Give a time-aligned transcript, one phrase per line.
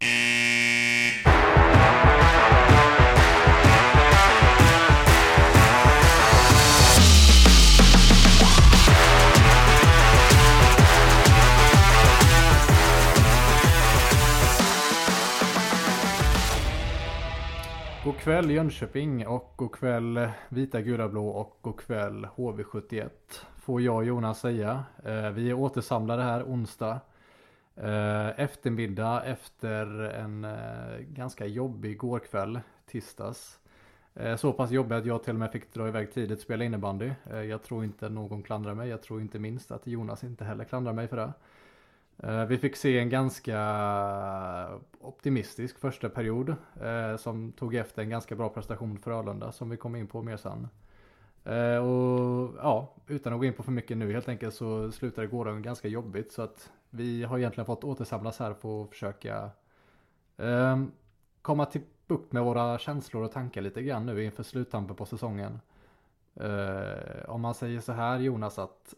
[0.00, 0.08] God
[18.18, 23.08] kväll Jönköping och god kväll eh, Vita Gula Blå och god kväll HV71
[23.58, 24.84] får jag och Jonas säga.
[25.04, 27.00] Eh, vi är återsamlade här onsdag
[27.76, 33.58] eh, eftermiddag efter en eh, ganska jobbig gårkväll tisdags.
[34.14, 36.64] Eh, så pass jobbig att jag till och med fick dra iväg tidigt och spela
[36.64, 37.12] innebandy.
[37.30, 38.88] Eh, jag tror inte någon klandrar mig.
[38.88, 41.32] Jag tror inte minst att Jonas inte heller klandrar mig för det.
[42.22, 43.58] Eh, vi fick se en ganska
[45.00, 49.76] optimistisk första period eh, som tog efter en ganska bra prestation för Frölunda som vi
[49.76, 50.68] kommer in på mer sen.
[51.50, 55.26] Eh, och ja, utan att gå in på för mycket nu helt enkelt så slutade
[55.26, 59.50] gårdagen ganska jobbigt så att vi har egentligen fått återsamlas här för att försöka
[60.36, 60.82] eh,
[61.42, 65.60] komma till bukt med våra känslor och tankar lite grann nu inför sluttampen på säsongen.
[66.34, 68.94] Eh, om man säger så här Jonas att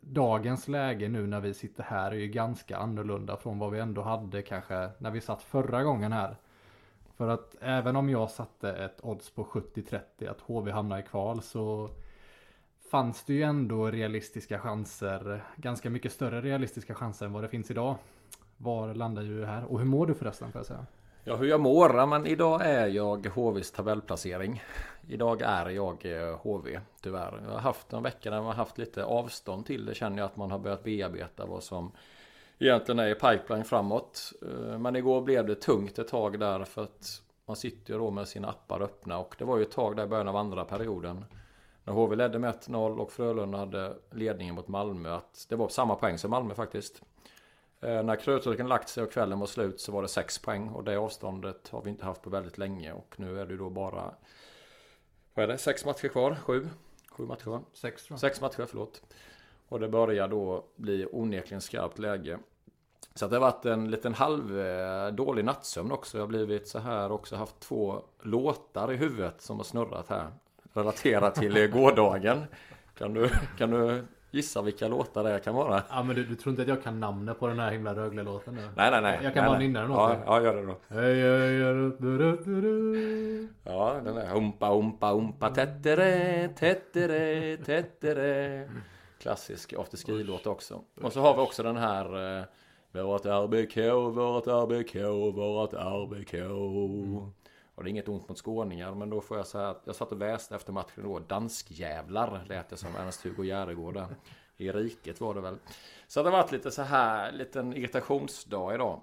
[0.00, 4.02] dagens läge nu när vi sitter här är ju ganska annorlunda från vad vi ändå
[4.02, 6.36] hade kanske när vi satt förra gången här.
[7.16, 11.42] För att även om jag satte ett odds på 70-30 att HV hamnar i kval
[11.42, 11.90] så
[12.90, 17.70] fanns det ju ändå realistiska chanser, ganska mycket större realistiska chanser än vad det finns
[17.70, 17.96] idag.
[18.56, 19.64] Var landar du här?
[19.64, 20.86] Och hur mår du förresten får jag säga?
[21.24, 22.06] Ja, hur jag mår?
[22.06, 24.62] Men idag är jag HVs tabellplacering.
[25.08, 27.40] Idag är jag eh, HV, tyvärr.
[27.44, 29.94] Jag har haft en vecka där man har haft lite avstånd till det.
[29.94, 31.92] Känner jag att man har börjat bearbeta vad som
[32.58, 34.32] egentligen är i pipeline framåt.
[34.42, 38.10] Eh, men igår blev det tungt ett tag där för att man sitter ju då
[38.10, 40.64] med sina appar öppna och det var ju ett tag där i början av andra
[40.64, 41.24] perioden.
[41.84, 45.14] När HV ledde med 1-0 och Frölunda hade ledningen mot Malmö.
[45.14, 47.02] Att det var samma poäng som Malmö faktiskt.
[47.80, 50.84] Eh, när krötdurken lagt sig och kvällen var slut så var det 6 poäng och
[50.84, 54.14] det avståndet har vi inte haft på väldigt länge och nu är det då bara
[55.34, 56.34] vad är det, sex matcher kvar?
[56.34, 56.68] Sju?
[57.10, 57.62] Sju matcher kvar?
[57.72, 58.20] Sex tror jag.
[58.20, 59.02] Sex matcher, förlåt.
[59.74, 62.38] Och det börjar då bli onekligen skarpt läge.
[63.14, 66.18] Så det har varit en liten halv eh, dålig nattsömn också.
[66.18, 70.26] Jag har blivit så här också haft två låtar i huvudet som har snurrat här.
[70.72, 72.44] Relaterat till gårdagen.
[72.98, 75.82] Kan du, kan du Gissa vilka låtar det kan vara.
[75.90, 78.54] Ja men du, du tror inte att jag kan namnet på den här himla Rögle-låten?
[78.76, 79.20] Nej nej nej.
[79.22, 80.76] Jag kan nej, bara nynna den åt ja, ja gör det då.
[83.64, 88.68] Ja den är Humpa humpa humpa tettere tettere tettere.
[89.24, 90.84] Klassisk afterski-låt också.
[91.02, 92.44] Och så har vi också den här eh,
[92.92, 93.76] Vårat RBK,
[94.16, 94.94] vårat RBK,
[95.34, 96.34] vårat RBK.
[97.74, 100.12] Och det är inget ont mot skåningar men då får jag säga att jag satt
[100.12, 101.18] och väste efter matchen då.
[101.18, 104.06] Danskjävlar lät det som Ernst-Hugo Järegård där.
[104.56, 105.56] I riket var det väl.
[106.06, 109.00] Så det har varit lite så här, liten irritationsdag idag.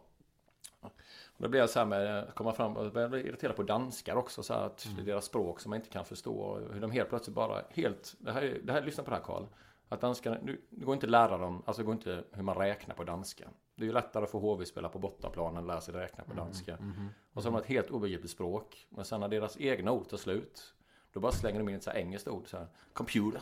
[0.81, 0.91] Och
[1.37, 4.43] då blev jag så här med, komma fram började bli irriterad på danskar också.
[4.43, 5.05] Så här, att mm.
[5.05, 6.59] deras språk som man inte kan förstå.
[6.73, 9.43] Hur de helt plötsligt bara, helt, det här, det här lyssna på det här Karl.
[9.91, 10.37] Att danskarna,
[10.69, 13.47] det går inte att lära dem, alltså det går inte hur man räknar på danska.
[13.75, 16.31] Det är ju lättare att få HV spela på bortaplan än lära sig räkna på
[16.31, 16.73] mm, danska.
[16.73, 18.87] Mm, mm, och så har de ett helt obegripligt språk.
[18.89, 20.73] Men sen när deras egna ord tar slut,
[21.13, 22.47] då bara slänger de in ett så här engelskt ord.
[22.47, 23.41] Så här, computer.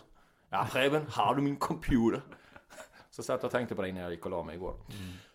[0.50, 2.22] Ja, Preben, har du min computer?
[3.10, 4.76] Så satt jag och tänkte på det innan jag gick och la mig igår.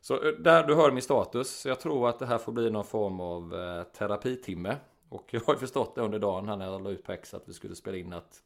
[0.00, 1.60] Så eh, där du hör min status.
[1.60, 4.76] Så jag tror att det här får bli någon form av eh, terapitimme.
[5.08, 7.34] Och jag har ju förstått det under dagen här när jag la ut på X
[7.34, 8.42] att vi skulle spela in att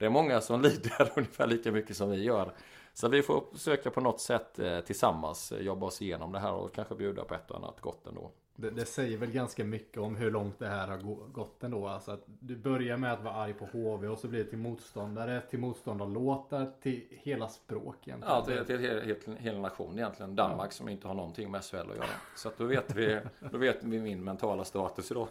[0.00, 2.52] det är många som lider ungefär lika mycket som vi gör.
[2.94, 6.52] Så vi får försöka på något sätt eh, tillsammans eh, jobba oss igenom det här
[6.52, 8.30] och kanske bjuda på ett och annat gott ändå.
[8.56, 11.88] Det, det säger väl ganska mycket om hur långt det här har gå- gått ändå.
[11.88, 14.58] Alltså att du börjar med att vara arg på HV och så blir det till
[14.58, 18.34] motståndare, till motståndarlåtar, till hela språk egentligen.
[18.34, 20.36] Ja, till, till hel, hel, hela nation egentligen.
[20.36, 22.06] Danmark som inte har någonting med SHL att göra.
[22.36, 23.20] Så att då vet vi,
[23.52, 25.28] då vet vi min mentala status idag.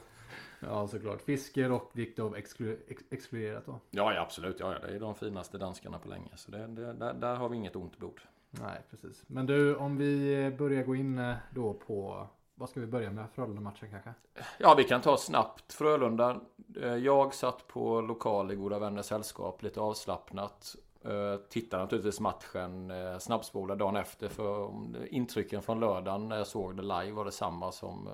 [0.62, 1.22] Ja, såklart.
[1.22, 3.80] Fisker och Diktov exklu, ex, exkluderat då.
[3.92, 4.60] Ja, ja absolut.
[4.60, 6.30] Ja, ja, det är de finaste danskarna på länge.
[6.36, 8.22] Så det, det, där, där har vi inget ont bord.
[8.52, 9.24] Nej, precis.
[9.28, 13.26] Men du, om vi börjar gå in eh, då på, vad ska vi börja med?
[13.34, 14.14] Frölunda-matchen kanske?
[14.60, 15.74] Ja, vi kan ta snabbt.
[15.74, 16.42] Frölunda.
[16.82, 20.76] Eh, Jag satt på lokal i Goda Vänners sällskap, lite avslappnat.
[21.06, 24.28] Eh, Tittade naturligtvis matchen, snabbspolade dagen efter.
[24.30, 24.72] För
[25.10, 28.10] intrycken från lördagen när jag såg det live var detsamma som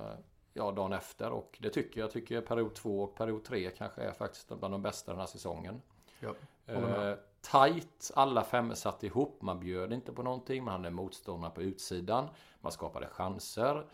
[0.55, 1.31] ja, dagen efter.
[1.31, 2.11] Och det tycker jag.
[2.11, 5.81] Tycker period två och period tre kanske är faktiskt bland de bästa den här säsongen.
[6.19, 6.33] Ja.
[6.65, 9.41] Eh, tight, alla fem satt ihop.
[9.41, 10.63] Man bjöd inte på någonting.
[10.63, 12.29] Man hade motståndarna på utsidan.
[12.59, 13.85] Man skapade chanser.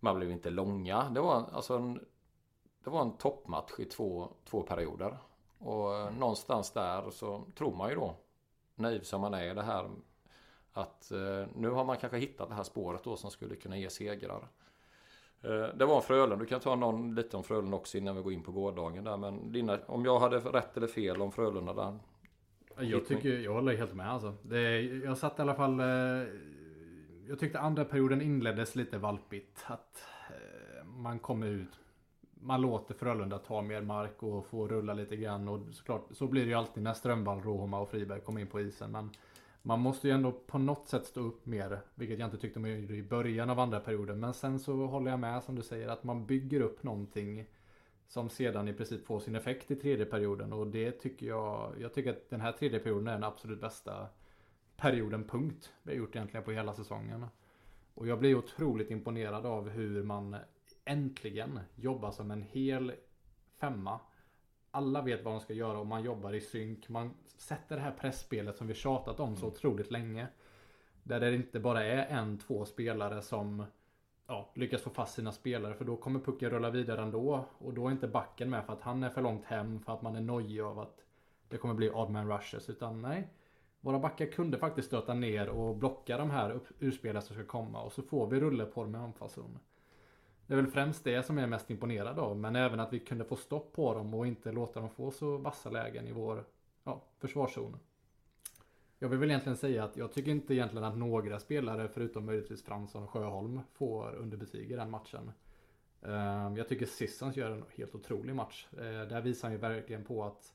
[0.00, 1.10] Man blev inte långa.
[1.10, 2.06] Det var alltså en,
[2.84, 5.18] det var en toppmatch i två, två perioder.
[5.58, 8.14] Och eh, någonstans där så tror man ju då,
[8.74, 9.90] naiv som man är, det här
[10.72, 13.90] att eh, nu har man kanske hittat det här spåret då som skulle kunna ge
[13.90, 14.48] segrar.
[15.42, 16.36] Eh, det var en Frölunda.
[16.36, 19.16] Du kan ta någon lite om Frölunda också innan vi går in på gårdagen där.
[19.16, 21.98] Men dina, om jag hade rätt eller fel om Frölunda där.
[22.78, 24.34] Jag tycker, jag håller helt med alltså.
[24.42, 25.86] Det, jag satt i alla fall, eh,
[27.28, 29.64] jag tyckte andra perioden inleddes lite valpigt.
[29.66, 31.80] Att eh, man kommer ut,
[32.34, 35.48] man låter Frölunda ta mer mark och få rulla lite grann.
[35.48, 38.60] Och såklart, så blir det ju alltid när Strömvall, Roma och Friberg kommer in på
[38.60, 38.90] isen.
[38.90, 39.10] Men
[39.62, 42.80] man måste ju ändå på något sätt stå upp mer, vilket jag inte tyckte man
[42.80, 44.20] gjorde i början av andra perioden.
[44.20, 47.46] Men sen så håller jag med som du säger att man bygger upp någonting
[48.06, 51.94] som sedan i princip får sin effekt i tredje perioden och det tycker jag, jag
[51.94, 54.06] tycker att den här tredje perioden är den absolut bästa
[54.76, 57.26] perioden punkt vi har gjort egentligen på hela säsongen.
[57.94, 60.36] Och jag blir otroligt imponerad av hur man
[60.84, 62.92] äntligen jobbar som en hel
[63.60, 64.00] femma.
[64.70, 66.88] Alla vet vad de ska göra och man jobbar i synk.
[66.88, 70.26] Man sätter det här pressspelet som vi tjatat om så otroligt länge.
[71.02, 73.64] Där det inte bara är en, två spelare som
[74.26, 77.44] ja, lyckas få fast sina spelare för då kommer pucken rulla vidare ändå.
[77.58, 80.02] Och då är inte backen med för att han är för långt hem för att
[80.02, 81.04] man är nojig av att
[81.48, 82.70] det kommer bli odd man rushes.
[82.70, 83.28] Utan nej,
[83.80, 87.92] våra backar kunde faktiskt stöta ner och blocka de här urspelare som ska komma och
[87.92, 89.58] så får vi rulle på dem i anfallszon.
[90.50, 92.36] Det är väl främst det som jag är mest imponerad av.
[92.36, 95.36] Men även att vi kunde få stopp på dem och inte låta dem få så
[95.36, 96.44] vassa lägen i vår
[96.84, 97.76] ja, försvarszon.
[98.98, 102.64] Jag vill väl egentligen säga att jag tycker inte egentligen att några spelare förutom möjligtvis
[102.64, 105.32] Fransson och Sjöholm får underbetyg i den matchen.
[106.02, 108.66] Ehm, jag tycker Sissons gör en helt otrolig match.
[108.72, 110.52] Eh, där visar han ju verkligen på att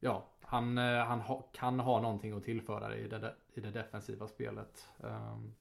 [0.00, 4.28] ja, han, eh, han ha, kan ha någonting att tillföra i det, i det defensiva
[4.28, 4.88] spelet.
[5.04, 5.54] Ehm,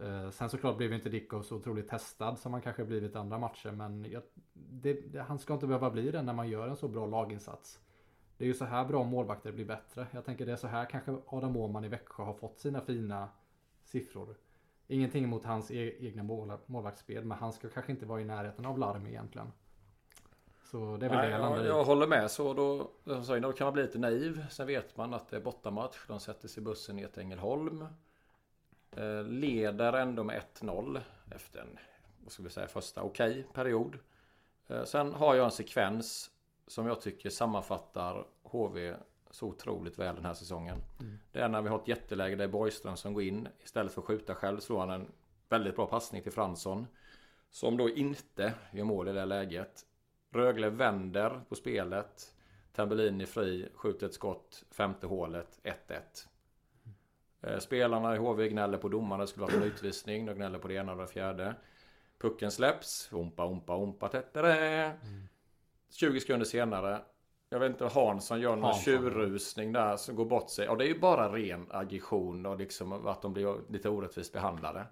[0.00, 3.38] Eh, sen såklart blev inte Dicko så otroligt testad som han kanske blivit i andra
[3.38, 3.70] matcher.
[3.70, 4.22] Men jag,
[4.52, 7.80] det, det, han ska inte behöva bli det när man gör en så bra laginsats.
[8.36, 10.06] Det är ju så här bra målvakter blir bättre.
[10.10, 13.28] Jag tänker det är så här kanske Adam Åhman i Växjö har fått sina fina
[13.84, 14.36] siffror.
[14.88, 18.66] Ingenting emot hans e egna mål, målvaktsspel, men han ska kanske inte vara i närheten
[18.66, 19.52] av larm egentligen.
[20.64, 21.68] Så det är väl Nej, det jag jag, landar i.
[21.68, 22.30] jag håller med.
[22.30, 24.46] Så då, som sagt, då kan man bli lite naiv.
[24.50, 25.96] Sen vet man att det är bortamatch.
[26.08, 27.86] De sätter sig i bussen ner till Ängelholm.
[28.96, 31.00] Eh, leder ändå med 1-0
[31.30, 31.78] efter en,
[32.24, 33.98] vad ska vi säga, första okej period.
[34.66, 36.30] Eh, sen har jag en sekvens
[36.66, 38.96] som jag tycker sammanfattar HV
[39.30, 40.78] så otroligt väl den här säsongen.
[41.32, 43.48] Det är när vi har ett jätteläge där Borgström som går in.
[43.64, 45.12] Istället för att skjuta själv slår han en
[45.48, 46.86] väldigt bra passning till Fransson.
[47.50, 49.86] Som då inte gör mål i det läget.
[50.30, 52.34] Rögle vänder på spelet.
[52.72, 56.00] Tambellini fri, skjuter ett skott, femte hålet, 1-1.
[57.42, 60.26] Eh, Spelarna i HV gnäller på domaren, det skulle vara en utvisning.
[60.26, 61.54] De gnäller på det ena och det fjärde.
[62.18, 64.92] Pucken släpps, ompa, ompa, ompa, tättere.
[65.90, 67.02] 20 sekunder senare.
[67.48, 68.82] Jag vet inte, Hansson gör någon Hansson.
[68.84, 70.68] tjurrusning där som går bort sig.
[70.68, 74.86] Och det är ju bara ren aggression och liksom att de blir lite orättvist behandlade.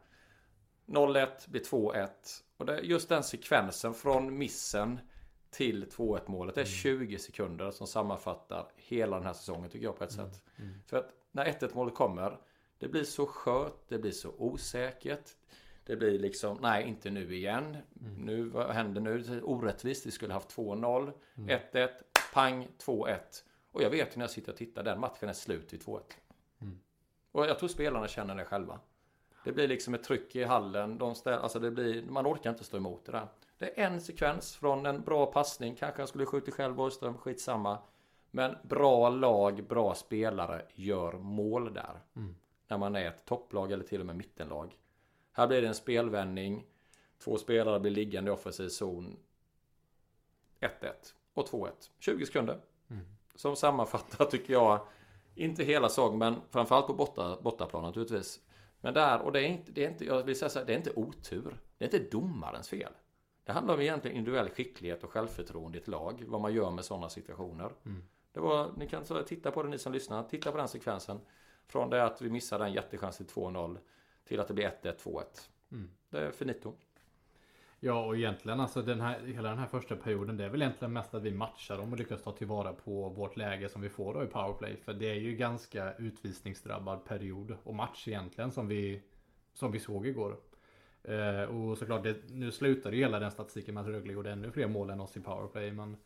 [0.86, 2.08] 0-1 blir 2-1.
[2.56, 4.98] Och det, just den sekvensen från missen
[5.50, 6.54] till 2-1 målet.
[6.54, 10.42] Det är 20 sekunder som sammanfattar hela den här säsongen tycker jag på ett sätt.
[10.86, 12.38] För att när 1-1 målet kommer.
[12.78, 15.30] Det blir så skört, det blir så osäkert.
[15.86, 17.76] Det blir liksom, nej inte nu igen.
[18.18, 19.42] Nu, vad händer nu?
[19.42, 20.06] Orättvist.
[20.06, 21.12] Vi skulle haft 2-0.
[21.34, 21.88] 1-1,
[22.34, 23.18] pang, 2-1.
[23.72, 26.00] Och jag vet när jag sitter och tittar, den matchen är slut vid 2-1.
[27.32, 28.80] Och jag tror spelarna känner det själva.
[29.44, 30.98] Det blir liksom ett tryck i hallen.
[30.98, 33.28] De ställ, alltså det blir, man orkar inte stå emot det där.
[33.58, 35.74] Det är en sekvens från en bra passning.
[35.74, 37.78] Kanske han skulle skjutit själv Borgström, skitsamma.
[38.34, 42.00] Men bra lag, bra spelare gör mål där.
[42.16, 42.34] Mm.
[42.68, 44.78] När man är ett topplag eller till och med mittenlag.
[45.32, 46.66] Här blir det en spelvändning.
[47.24, 49.16] Två spelare blir liggande i offensiv zon.
[50.60, 50.70] 1-1
[51.34, 51.70] och 2-1.
[51.98, 52.60] 20 sekunder.
[52.90, 53.04] Mm.
[53.34, 54.80] Som sammanfattar tycker jag.
[55.34, 58.40] Inte hela säsongen men framförallt på borta, bortaplan naturligtvis.
[58.80, 60.72] Men där, och det är inte, det är inte, jag vill säga så här, det
[60.72, 61.60] är inte otur.
[61.78, 62.92] Det är inte domarens fel.
[63.44, 66.24] Det handlar om egentligen individuell skicklighet och självförtroende i ett lag.
[66.26, 67.72] Vad man gör med sådana situationer.
[67.86, 68.02] Mm.
[68.34, 70.22] Det var, ni kan så titta på det ni som lyssnar.
[70.22, 71.20] Titta på den sekvensen.
[71.66, 73.78] Från det att vi missade en jättechans till 2-0
[74.24, 75.22] till att det blir 1-1, 2-1.
[75.72, 75.90] Mm.
[76.10, 76.72] Det är finito.
[77.80, 80.92] Ja, och egentligen alltså den här, hela den här första perioden, det är väl egentligen
[80.92, 84.14] mest att vi matchar dem och lyckas ta tillvara på vårt läge som vi får
[84.14, 84.76] då i powerplay.
[84.76, 89.02] För det är ju ganska utvisningsdrabbad period och match egentligen som vi,
[89.54, 90.36] som vi såg igår.
[91.02, 94.50] Eh, och såklart, det, nu slutar ju hela den statistiken med att Rögle gjorde ännu
[94.50, 95.72] fler mål än oss i powerplay.
[95.72, 95.96] Men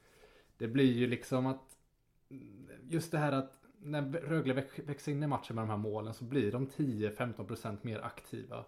[0.56, 1.77] det blir ju liksom att
[2.88, 6.14] just det här att när Rögle väx, växer in i matchen med de här målen
[6.14, 8.64] så blir de 10-15% mer aktiva.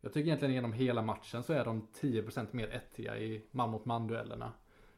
[0.00, 3.84] Jag tycker egentligen genom hela matchen så är de 10% mer ettiga i man mot
[3.84, 4.52] man duellerna.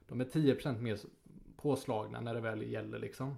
[0.08, 0.98] De är 10% mer
[1.56, 3.36] påslagna när det väl gäller liksom.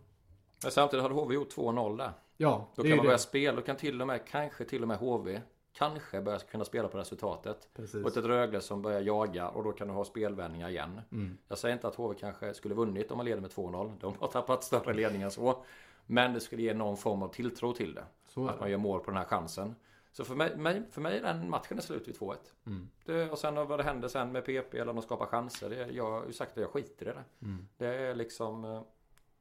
[0.62, 2.12] Men samtidigt hade HV gjort 2-0 där.
[2.36, 3.56] Ja, Då kan man börja spela.
[3.56, 5.40] Då kan till och med, kanske till och med HV,
[5.74, 7.68] kanske börja kunna spela på resultatet.
[7.74, 8.04] Precis.
[8.04, 11.00] Och ett Rögle som börjar jaga och då kan du ha spelvändningar igen.
[11.12, 11.38] Mm.
[11.48, 13.92] Jag säger inte att HV kanske skulle vunnit om man leder med 2-0.
[14.00, 15.64] De har tappat större ledningar så.
[16.06, 18.00] Men det skulle ge någon form av tilltro till det.
[18.00, 18.70] Är Att man det.
[18.70, 19.74] gör mål på den här chansen.
[20.12, 22.36] Så för mig, för mig den matchen är slut vid 2-1.
[22.66, 22.88] Mm.
[23.04, 25.70] Det, och sen vad det händer sen med PP eller om de skapar chanser.
[25.70, 27.24] Det, jag har ju sagt att jag skiter i det.
[27.42, 27.68] Mm.
[27.76, 28.82] Det är liksom eh,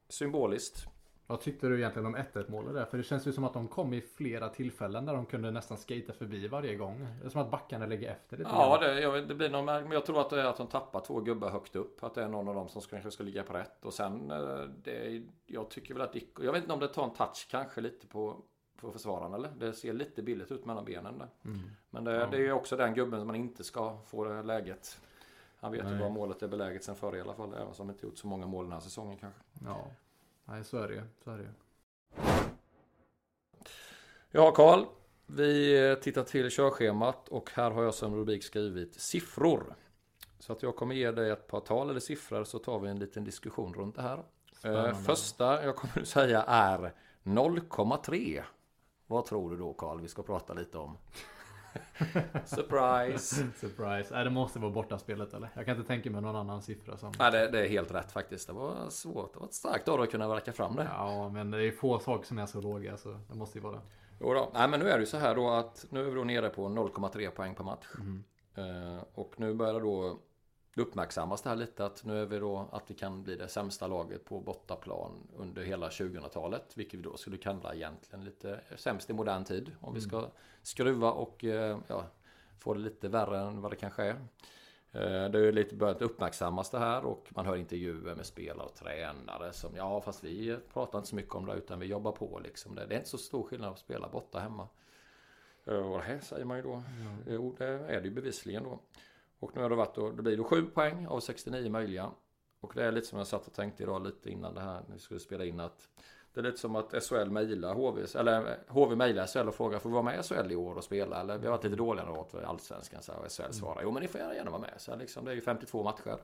[0.09, 0.87] symboliskt.
[1.27, 2.85] Vad tyckte du egentligen om 1-1 målet där?
[2.85, 5.77] För det känns ju som att de kom i flera tillfällen där de kunde nästan
[5.77, 7.07] skata förbi varje gång.
[7.21, 9.91] Det är som att backarna lägger efter lite Ja, det, jag, det blir någon, men
[9.91, 12.03] jag tror att det är att de tappar två gubbar högt upp.
[12.03, 13.85] Att det är någon av dem som ska, kanske ska ligga på rätt.
[13.85, 17.03] Och sen, eh, det, jag tycker väl att Dick, jag vet inte om det tar
[17.03, 18.41] en touch kanske lite på,
[18.81, 19.49] på försvararen eller?
[19.49, 21.29] Det ser lite billigt ut mellan benen där.
[21.45, 21.59] Mm.
[21.89, 22.27] Men det, Ja.
[22.31, 25.01] det är ju också den gubben som man inte ska få det läget.
[25.59, 25.99] Han vet ju Nej.
[26.01, 27.53] var målet är beläget sen förr i alla fall.
[27.53, 29.39] Även som inte gjort så många mål den här säsongen kanske.
[29.65, 29.85] Ja.
[30.45, 31.01] Nej, så är det ju.
[31.23, 31.49] Så är det ju.
[34.31, 34.85] Ja, Karl.
[35.25, 39.75] Vi eh, tittar till körschemat och här har jag som rubrik skrivit siffror.
[40.39, 42.99] Så att jag kommer ge dig ett par tal eller siffror så tar vi en
[42.99, 44.17] liten diskussion runt det här.
[44.17, 44.23] Eh,
[44.53, 44.95] Spännande.
[44.95, 48.43] första jag kommer att säga är 0,3.
[49.07, 50.97] Vad tror du då Karl vi ska prata lite om?
[52.45, 53.47] Surprise!
[53.55, 54.15] Surprise.
[54.15, 55.49] Nej, det måste vara bortaspelet eller?
[55.55, 57.13] Jag kan inte tänka mig någon annan siffra som...
[57.19, 58.47] Nej, det, det är helt rätt faktiskt.
[58.47, 59.33] Det var svårt.
[59.33, 60.87] Det var ett starkt av dig att kunna verka fram det.
[60.91, 63.75] Ja, men det är få saker som är så låga så det måste ju vara
[63.75, 63.81] det.
[64.19, 64.51] Jo då.
[64.53, 66.49] Nej men nu är det ju så här då att nu är vi då nere
[66.49, 67.87] på 0,3 poäng per match.
[67.99, 68.23] Mm.
[68.55, 69.73] Eh, och nu börjar
[70.75, 73.35] det då uppmärksammas det här lite att nu är vi då att vi kan bli
[73.35, 76.77] det sämsta laget på bortaplan under hela 2000-talet.
[76.77, 79.71] Vilket vi då skulle kalla egentligen lite sämst i modern tid.
[79.81, 80.27] Om vi ska
[80.61, 82.05] skruva och eh, ja,
[82.59, 84.15] få det lite värre än vad det kanske är.
[84.91, 88.67] Eh, Det är ju lite börjat uppmärksammas det här och man hör intervjuer med spelare
[88.67, 92.11] och tränare som ja fast vi pratar inte så mycket om det utan vi jobbar
[92.11, 92.75] på liksom.
[92.75, 94.67] Det det är inte så stor skillnad att spela borta hemma.
[95.65, 96.83] Eh, Och det här säger man ju då.
[97.27, 98.79] Jo det är det ju bevisligen då.
[99.43, 102.11] Och nu har det varit då, det blir då 7 poäng av 69 möjliga.
[102.61, 104.93] Och det är lite som jag satt och tänkte idag lite innan det här när
[104.93, 105.89] vi skulle spela in att
[106.33, 109.89] det är lite som att SHL mejlar HV, eller HV mejlar SHL och frågar får
[109.89, 111.19] vi vara med i SHL i år och spela?
[111.21, 113.81] Eller vi har varit lite dåliga några år för allsvenskan så här, och SHL svarar
[113.83, 114.73] jo men ni får gärna vara med.
[114.77, 116.17] Så här, liksom, det är ju 52 matcher.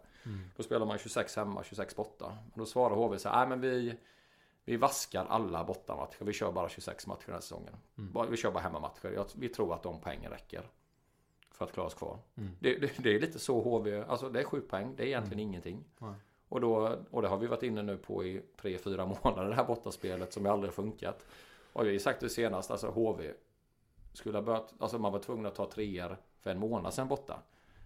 [0.57, 2.25] Då spelar man 26 hemma, 26 borta.
[2.53, 3.95] Och då svarar HV så här, nej men vi
[4.65, 6.25] vi vaskar alla bortamatcher.
[6.25, 7.73] Vi kör bara 26 matcher den här säsongen.
[7.95, 9.25] Bara- Vi kör bara hemmamatcher.
[9.35, 10.63] Vi tror att de poängen räcker.
[11.59, 12.19] För att klara oss kvar.
[12.35, 12.49] Mm.
[12.59, 14.93] Det, det, det är lite så HV, alltså det är sju poäng.
[14.95, 15.83] Det är egentligen ingenting.
[15.97, 16.13] Nej.
[16.49, 19.55] Och, då, och det har vi varit inne nu på i tre fyra månader det
[19.55, 21.25] här bortaspelet som aldrig har funkat.
[21.73, 23.31] Och vi har sagt det senast, alltså HV
[24.13, 27.39] skulle ha börjat, alltså man var tvungen att ta treor för en månad sedan borta.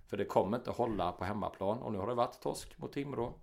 [0.07, 1.79] För det kommer inte hålla på hemmaplan.
[1.79, 3.33] Och nu har det varit torsk mot Timrå.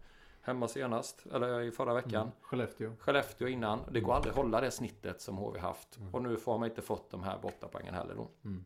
[0.41, 2.23] Hemma senast, eller i förra veckan.
[2.23, 2.33] Mm.
[2.41, 2.93] Skellefteå.
[2.99, 3.81] Skellefteå innan.
[3.91, 5.99] Det går aldrig att hålla det snittet som HV haft.
[6.13, 8.29] Och nu får man inte fått de här bortapoängen heller då.
[8.45, 8.65] Mm.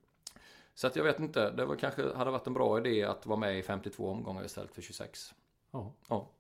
[0.74, 1.50] Så att jag vet inte.
[1.50, 4.74] Det var kanske hade varit en bra idé att vara med i 52 omgångar istället
[4.74, 5.34] för 26.
[5.72, 5.92] Ja.
[6.08, 6.30] Ja.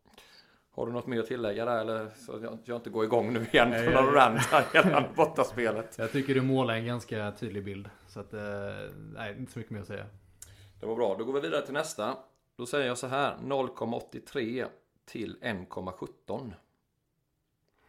[0.70, 3.32] Har du något mer att tillägga där eller så att jag, jag inte går igång
[3.32, 5.98] nu igen på någon rant här gällande bortaspelet.
[5.98, 7.90] Jag tycker du målar en ganska tydlig bild.
[8.08, 8.40] Så att, eh,
[9.14, 10.06] nej, inte så mycket mer att säga.
[10.80, 11.16] Det var bra.
[11.18, 12.16] Då går vi vidare till nästa.
[12.56, 13.36] Då säger jag så här.
[13.42, 14.66] 0,83
[15.04, 16.52] till 1,17.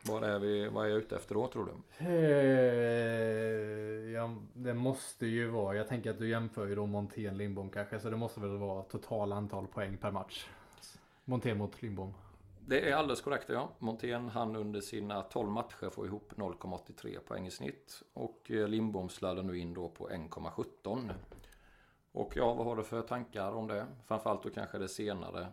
[0.08, 2.06] Vad är, vi, vad är jag ute efter då tror du?
[2.06, 7.70] Eh, ja, det måste ju vara, jag tänker att du jämför ju då Montén Lindbom
[7.70, 10.48] kanske, så det måste väl vara total antal poäng per match.
[11.26, 12.14] Montén mot Lindbom.
[12.68, 13.70] Det är alldeles korrekt ja.
[13.80, 18.04] Montén hann under sina 12 matcher få ihop 0,83 poäng i snitt.
[18.14, 21.10] Och eh, Lindbom sladdar nu in då på 1,17.
[22.12, 23.86] Och ja, vad har du för tankar om det?
[24.06, 25.48] Framförallt då kanske det senare.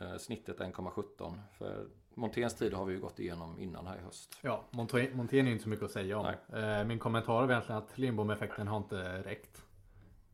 [0.00, 1.38] Eh, snittet 1,17.
[1.52, 1.88] För
[2.20, 4.38] Monténs tid har vi ju gått igenom innan här i höst.
[4.40, 6.26] Ja, Montén är inte så mycket att säga om.
[6.50, 6.62] Nej.
[6.62, 9.64] Eh, min kommentar är egentligen att Lindbom-effekten har inte räckt.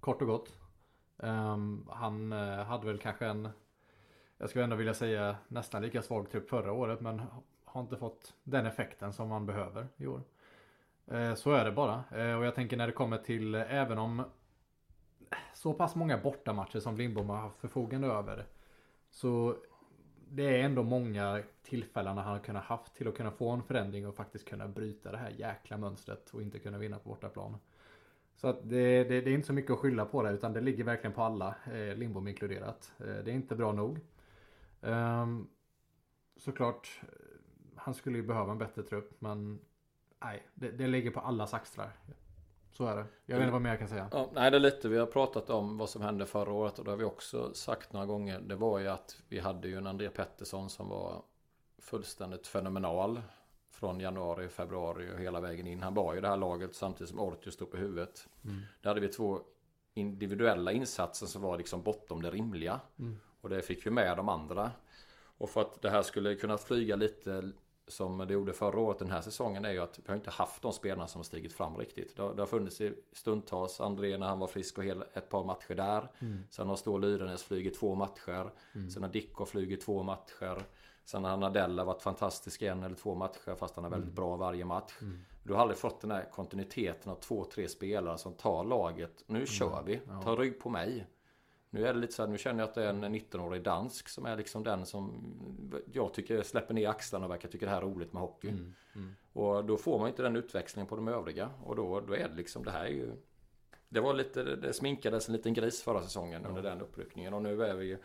[0.00, 0.52] Kort och gott.
[1.18, 3.48] Ehm, han eh, hade väl kanske en,
[4.38, 7.22] jag skulle ändå vilja säga nästan lika svag trupp förra året, men
[7.64, 10.22] har inte fått den effekten som man behöver i år.
[11.06, 12.04] Eh, så är det bara.
[12.10, 14.24] Och jag tänker när det kommer till, även om
[15.54, 18.46] så pass många bortamatcher som Lindbom har haft förfogande över.
[19.10, 19.56] Så
[20.30, 24.06] det är ändå många tillfällen han har kunnat haft till att kunna få en förändring
[24.06, 27.58] och faktiskt kunna bryta det här jäkla mönstret och inte kunna vinna på bortaplan.
[28.36, 30.60] Så att det, det, det är inte så mycket att skylla på det utan det
[30.60, 32.92] ligger verkligen på alla, eh, Lindbom inkluderat.
[32.98, 34.00] Eh, det är inte bra nog.
[34.80, 35.48] Um,
[36.36, 37.08] såklart, eh,
[37.76, 39.58] han skulle ju behöva en bättre trupp men
[40.20, 41.92] nej, det, det ligger på allas axlar.
[42.76, 43.04] Så är det.
[43.26, 44.08] Jag vet inte vad mer jag kan säga.
[44.12, 46.84] Ja, nej, det är lite vi har pratat om vad som hände förra året och
[46.84, 48.40] det har vi också sagt några gånger.
[48.40, 51.22] Det var ju att vi hade ju en André Pettersson som var
[51.78, 53.22] fullständigt fenomenal.
[53.70, 55.82] Från januari, februari och hela vägen in.
[55.82, 58.28] Han var ju det här laget samtidigt som Ortius stod på huvudet.
[58.44, 58.60] Mm.
[58.80, 59.40] Där hade vi två
[59.94, 62.80] individuella insatser som var liksom bortom det rimliga.
[62.98, 63.18] Mm.
[63.40, 64.70] Och det fick vi med de andra.
[65.38, 67.52] Och för att det här skulle kunna flyga lite
[67.88, 70.62] som det gjorde förra året den här säsongen är ju att vi har inte haft
[70.62, 72.16] de spelarna som har stigit fram riktigt.
[72.16, 75.28] Det har, det har funnits i stundtals André när han var frisk och hel ett
[75.28, 76.10] par matcher där.
[76.18, 76.38] Mm.
[76.50, 78.50] Sen har Stål Lyrenäs flugit två matcher.
[78.90, 80.62] Sen har Dicko flugit två matcher.
[81.04, 84.64] Sen har Nadella varit fantastisk en eller två matcher fast han är väldigt bra varje
[84.64, 84.92] match.
[85.42, 89.24] Du har aldrig fått den här kontinuiteten av två, tre spelare som tar laget.
[89.26, 91.06] Nu kör vi, ta rygg på mig.
[91.76, 94.08] Nu är det lite så här, nu känner jag att det är en 19-årig dansk
[94.08, 95.22] som är liksom den som
[95.92, 98.52] jag tycker släpper ner axlarna och verkar tycka det här är roligt med hockey.
[99.32, 101.50] Och då får man inte den utväxlingen på de övriga.
[101.64, 103.12] Och då, då är det liksom, det här är ju...
[103.88, 107.34] Det var lite, det sminkades en liten gris förra säsongen under den uppryckningen.
[107.34, 107.98] Och nu är vi ju...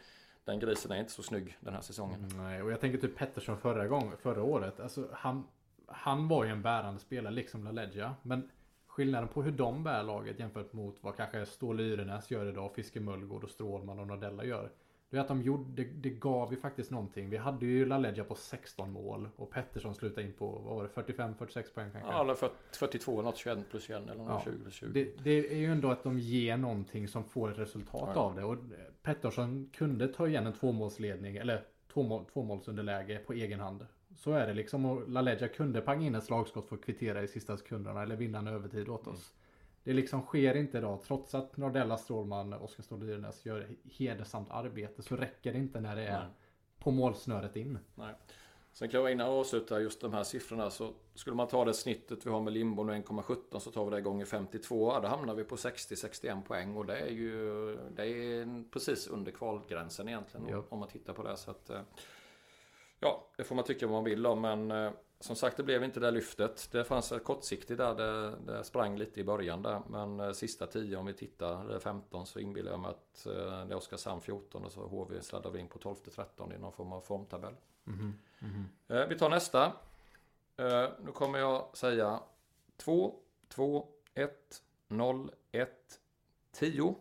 [0.45, 2.31] Den grisen är inte så snygg den här säsongen.
[2.36, 4.79] Nej, och jag tänker typ Pettersson förra, gång, förra året.
[4.79, 5.47] Alltså, han,
[5.88, 8.15] han var ju en bärande spelare, liksom LaLeggia.
[8.21, 8.49] Men
[8.91, 12.99] skillnaden på hur de bär laget jämfört mot vad kanske Stål Yrenäs gör idag, Fiske
[12.99, 14.71] Mullgård och Strålman och Nordella gör.
[15.10, 17.30] Det är att de gjorde, det, det gav ju faktiskt någonting.
[17.30, 21.13] Vi hade ju LaLeggia på 16 mål och Pettersson slutade in på, vad var det,
[21.13, 22.12] 45-46 poäng kanske?
[22.12, 24.51] Ja, eller 40 42, något 21 plus 21 eller något Ja.
[24.51, 24.88] 20 plus 20.
[24.93, 28.21] Det, det är ju ändå att de ger någonting som får ett resultat Ja.
[28.21, 28.43] av det.
[28.43, 28.58] Och
[29.04, 33.86] Pettersson kunde ta igen en tvåmålsledning, eller tvåmål, tvåmålsunderläge på egen hand.
[34.15, 34.86] Så är det liksom.
[34.86, 38.38] Och LaLeggia kunde panga in ett slagskott för att kvittera i sista sekunderna eller vinna
[38.38, 39.34] en övertid åt oss.
[39.84, 41.00] Det liksom sker inte idag.
[41.04, 45.95] Trots att Nordella, Strålman, Oskar Ståhl Lyrenäs gör hedersamt arbete så räcker det inte när
[45.95, 46.30] det är Nej.
[46.80, 47.80] på målsnöret in.
[47.95, 48.13] Nej.
[48.74, 51.74] Sen kan jag innan jag avslutar just de här siffrorna så skulle man ta det
[51.74, 54.91] snittet vi har med Limbo nu 1,17 så tar vi det gånger 52.
[54.93, 59.32] Ja, då hamnar vi på 60-61 poäng och det är ju det är precis under
[59.32, 60.63] kvalgränsen egentligen Ja.
[60.69, 61.38] om man tittar på det.
[61.38, 61.82] Så att, eh,
[63.01, 65.83] ja, det får man tycka vad man vill om men eh, som sagt det blev
[65.83, 66.69] inte det lyftet.
[66.71, 69.81] Det fanns ett kortsiktigt där, det, det sprang lite i början där.
[69.89, 73.33] Men eh, sista 10 om vi tittar, är 15 så inbillar jag mig att eh,
[73.65, 76.91] det är Oskarshamn 14 och så HV sladdar vi in på 12-13 i någon form
[76.93, 77.55] av formtabell.
[78.87, 79.65] Eh, Vi tar nästa.
[80.57, 82.19] Eh, Nu kommer jag säga
[82.77, 83.15] 2,
[83.47, 85.99] 2, 1, 0, 1,
[86.51, 86.95] 10,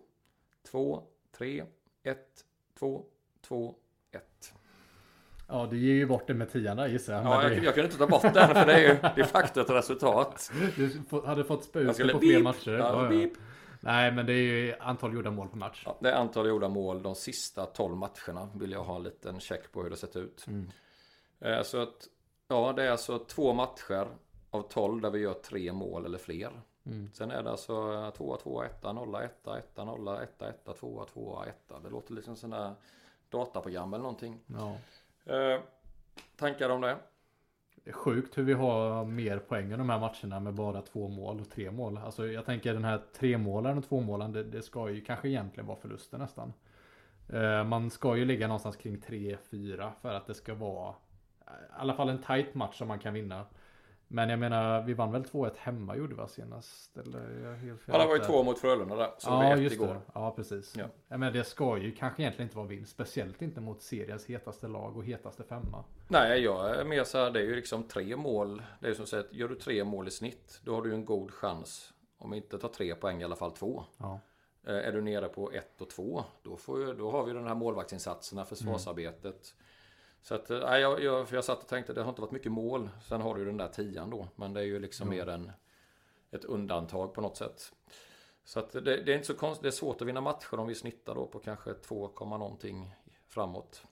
[0.62, 1.64] 2, 3,
[2.02, 2.44] 1,
[2.78, 3.04] 2,
[3.40, 3.74] 2,
[4.10, 4.54] 1.
[5.50, 7.24] Ja, du ger ju bort det med tian där gissar jag.
[7.24, 9.60] Ja, jag, det- jag kunde inte ta bort den för det är ju de facto
[9.60, 10.50] ett resultat.
[10.76, 10.90] Du
[11.26, 12.42] hade fått spö ut skulle på fler beep.
[12.44, 12.70] matcher.
[12.72, 13.28] Ja, Ja.
[13.82, 15.82] Nej, men det är ju antal gjorda mål per match.
[15.86, 18.48] Ja, det är antal gjorda mål de sista 12 matcherna.
[18.54, 20.46] Vill jag ha en liten check på hur det sett ut.
[21.40, 22.08] Eh, Så att,
[22.48, 24.06] ja det är alltså två matcher
[24.50, 26.50] av 12 där vi gör tre mål eller fler.
[27.12, 31.42] Sen är det alltså 2 2 1 0 1 1 0 1 1 2 2
[31.48, 32.74] 1 Det låter liksom sån där
[33.30, 34.40] dataprogram eller någonting.
[34.46, 34.76] Ja.
[35.31, 35.61] Eh,
[36.37, 36.97] tankar om det?
[37.85, 41.09] Det är sjukt hur vi har mer poäng i de här matcherna med bara två
[41.09, 41.99] mål och tre mål.
[41.99, 45.29] Alltså jag tänker den här tre målen och två målen det, det ska ju kanske
[45.29, 46.53] egentligen vara förluster nästan.
[47.29, 50.95] Eh, Man ska ju ligga någonstans kring 3-4 för att det ska vara
[51.40, 53.45] i alla fall en tight match som man kan vinna.
[54.12, 56.96] Men jag menar, vi vann väl 2-1 hemma gjorde vi senast?
[56.96, 59.11] Eller jag helt fel Ja, det var ju två mot Frölunda där.
[59.18, 59.87] Så Ja, just igår.
[59.87, 60.01] det.
[60.14, 60.77] Ja, precis.
[60.77, 60.85] Ja.
[61.09, 61.16] Ja.
[61.18, 62.92] Men det ska ju kanske egentligen inte vara vinst.
[62.92, 65.85] Speciellt inte mot seriens hetaste lag och hetaste femma.
[66.09, 68.62] Nej, jag är mer så här, det är ju liksom tre mål.
[68.81, 70.94] Det är ju som sagt, gör du tre mål i snitt, då har du ju
[70.94, 71.92] en god chans.
[72.18, 73.85] Om inte tar tre poäng, i alla fall två.
[73.99, 74.20] Ja.
[74.66, 77.55] Eh, Är du nere på ett och två, då, får då har vi den här
[77.55, 79.55] målvaktsinsatserna, försvarsarbetet.
[80.22, 82.33] Så att, eh, nej, jag, jag, för jag satt och tänkte, det har inte varit
[82.33, 82.90] mycket mål.
[83.02, 85.52] Sen har du ju den där tian då, men det är ju liksom mer en,
[86.30, 87.72] ett undantag på något sätt.
[88.44, 90.66] Så att det, det är inte så konstigt, det är svårt att vinna matcher om
[90.66, 92.94] vi snittar då på kanske 2, komma någonting
[93.28, 93.85] framåt.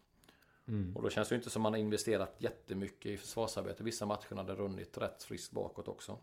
[0.96, 3.84] Och då känns det ju inte som man har investerat jättemycket i försvarsarbete.
[3.84, 6.18] Vissa matcher hade runnit rätt friskt bakåt också.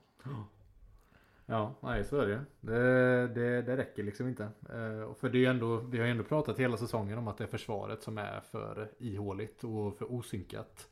[1.46, 2.40] Ja, nej så är det ju.
[2.62, 4.44] Det, det, det räcker liksom inte.
[4.44, 7.38] Eh, för det är ju ändå, vi har ju ändå pratat hela säsongen om att
[7.38, 10.90] det är försvaret som är för ihåligt och för osynkat.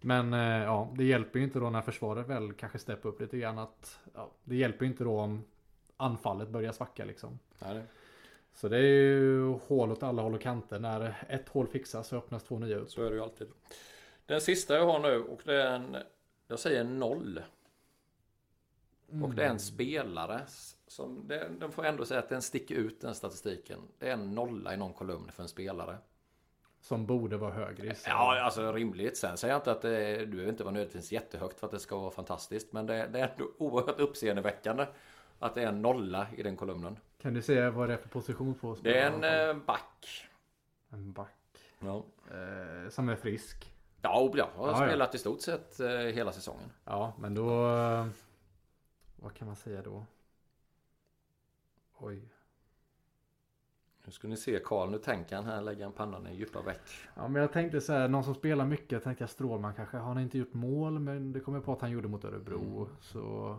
[0.00, 3.38] Men eh, ja, det hjälper ju inte då när försvaret väl kanske steppar upp lite
[3.38, 5.44] grann att ja, det hjälper ju inte då om
[5.96, 7.38] anfallet börjar svacka liksom.
[7.58, 7.82] Nej,
[8.54, 10.78] Så det är ju hål åt alla håll och kanter.
[10.78, 12.90] När ett hål fixas så öppnas två nya upp.
[12.90, 13.48] Så är det ju alltid.
[14.26, 15.96] Den sista jag har nu och det är en,
[16.48, 17.40] jag säger noll.
[19.22, 20.40] Och det är en spelare
[20.86, 23.78] som, det, den får ändå säga att den sticker ut den statistiken.
[23.98, 25.98] Det är en nolla i någon kolumn för en spelare.
[26.80, 27.94] Som borde vara högre.
[27.94, 28.12] sig.
[28.12, 29.16] Ja, alltså rimligt.
[29.16, 31.78] Sen säger jag inte att det, du behöver inte vara nödvändigtvis jättehögt för att det
[31.78, 32.72] ska vara fantastiskt.
[32.72, 34.86] Men det, det är ändå oerhört uppseendeväckande
[35.38, 36.98] att det är en nolla i den kolumnen.
[37.18, 39.48] Kan du säga vad det är för position på Det är spelaren?
[39.50, 40.26] en eh, back.
[40.90, 41.28] En back.
[41.80, 43.72] Ja, Eh, som är frisk.
[44.02, 44.86] ja, jag har Ja, ja.
[44.88, 46.70] spelat i stort sett eh, hela säsongen.
[46.84, 47.66] Ja, men då...
[49.22, 50.06] Vad kan man säga då?
[51.98, 52.28] Oj.
[54.04, 56.80] Nu ska ni se Karl, nu tänker han här, lägger han pannan i djupa veck.
[57.14, 59.96] Ja, men jag tänkte så här, någon som spelar mycket, jag tänkte jag Strålman kanske.
[59.96, 62.88] Han har inte gjort mål, men det kommer jag på att han gjorde mot Örebro.
[63.00, 63.58] Så...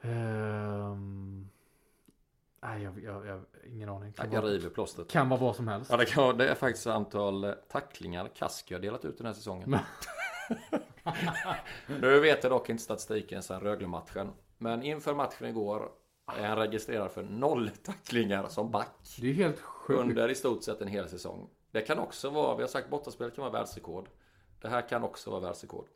[0.00, 1.48] Ehm...
[2.62, 4.12] Nej, jag, jag, jag ingen aning.
[4.12, 5.08] Kan Jag vara, river plåstret.
[5.08, 5.90] kan vara vad som helst.
[5.90, 9.34] Ja, det, kan, det är faktiskt antal eh, tacklingar Kaski har delat ut den här
[9.34, 9.78] säsongen.
[11.86, 14.32] nu vet jag dock inte statistiken sen Rögle-matchen.
[14.58, 15.88] Men inför matchen igår
[16.38, 19.16] är han registrerad för noll tacklingar som back.
[19.20, 20.00] Det är helt sjukt.
[20.00, 21.48] Under i stort sett en hel säsong.
[21.70, 24.08] Det kan också vara, vi har sagt bortaspelet kan vara världsrekord.
[24.60, 25.86] Det här kan också vara världsrekord.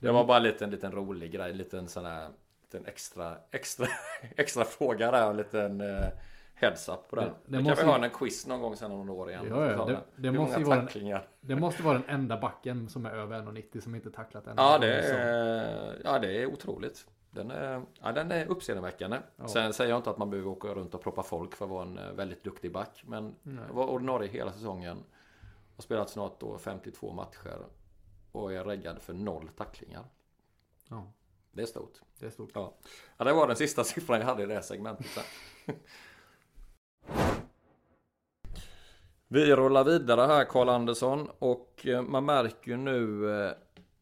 [0.00, 2.30] Det var bara en liten, liten rolig grej, en liten sån här
[2.74, 3.86] liten extra, extra,
[4.36, 6.08] extra fråga där, en liten eh,
[6.54, 7.24] heads up på den.
[7.24, 9.46] Det- Det, det kan vi ha en quiz någon gång sen om några år igen.
[9.50, 10.02] Ja, ja, det- den.
[10.16, 11.28] det måste vara en- tacklingar?
[11.40, 14.54] Det måste vara den enda backen som är över 1,90 som inte tacklat en.
[14.56, 17.06] Ja det, är, ja, det är otroligt.
[17.30, 19.18] Den är, ja, den är uppseendeväckande.
[19.46, 21.82] Sen säger jag inte att man behöver åka runt och ploppa folk för att vara
[21.82, 23.02] en eh, väldigt duktig back.
[23.06, 23.34] Men
[23.70, 25.04] var ordinarie hela säsongen.
[25.76, 27.58] Har spelat snart då 52 matcher.
[28.32, 30.04] Och är reggad för noll tacklingar.
[30.88, 31.12] Ja,
[31.52, 32.00] Det är stort.
[32.18, 32.50] det är stort.
[32.54, 32.74] Ja.
[33.16, 35.06] ja, det var den sista siffran jag hade i det här segmentet.
[35.66, 35.74] Där.
[39.34, 43.52] Vi rullar vidare här Karl Andersson och eh, man märker ju nu eh,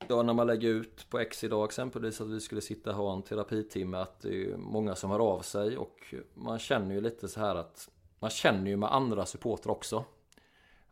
[0.09, 3.13] då när man lägger ut på X idag exempelvis att vi skulle sitta och ha
[3.13, 7.29] en terapitimme att det är många som hör av sig och man känner ju lite
[7.29, 10.05] så här att man känner ju med andra supportrar också.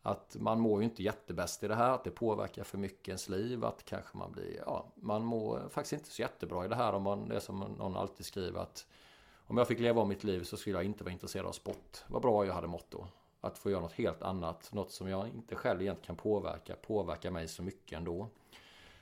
[0.03, 3.29] Att man mår ju inte jättebäst i det här, att det påverkar för mycket ens
[3.29, 6.92] liv, att kanske man blir, ja, man mår faktiskt inte så jättebra i det här
[6.92, 8.87] om man, det är som någon alltid skriver att
[9.46, 12.05] om jag fick leva om mitt liv så skulle jag inte vara intresserad av sport.
[12.07, 13.07] Vad bra jag hade mått då.
[13.40, 17.31] Att få göra något helt annat, något som jag inte själv egentligen kan påverka, påverkar
[17.31, 18.29] mig så mycket ändå.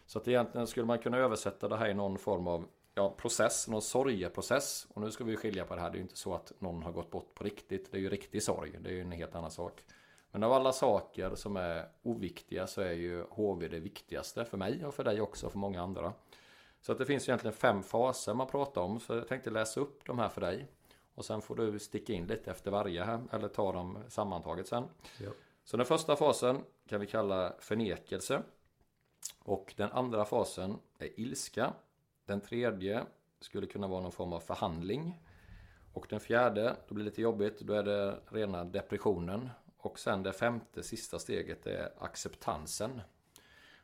[0.06, 3.68] Så att egentligen skulle man kunna översätta det här i någon form av ja, process,
[3.68, 4.86] någon sorgeprocess.
[4.94, 6.82] Och nu ska vi skilja på det här, det är ju inte så att någon
[6.82, 7.92] har gått bort på riktigt.
[7.92, 9.84] Det är ju riktig sorg, det är ju en helt annan sak.
[10.30, 14.84] Men av alla saker som är oviktiga så är ju HV det viktigaste för mig
[14.84, 16.12] och för dig också och för många andra.
[16.80, 19.00] Så att det finns egentligen fem faser man pratar om.
[19.00, 20.66] Så jag tänkte läsa upp de här för dig.
[21.18, 24.84] Och sen får du sticka in lite efter varje här, eller ta dem sammantaget sen.
[25.18, 25.30] Ja.
[25.64, 28.42] Så den första fasen kan vi kalla förnekelse.
[29.38, 31.72] Och den andra fasen är ilska.
[32.26, 33.02] Den tredje
[33.40, 35.22] skulle kunna vara någon form av förhandling.
[35.92, 39.50] Och den fjärde, då blir det lite jobbigt, då är det rena depressionen.
[39.76, 43.00] Och sen det femte, sista steget är acceptansen.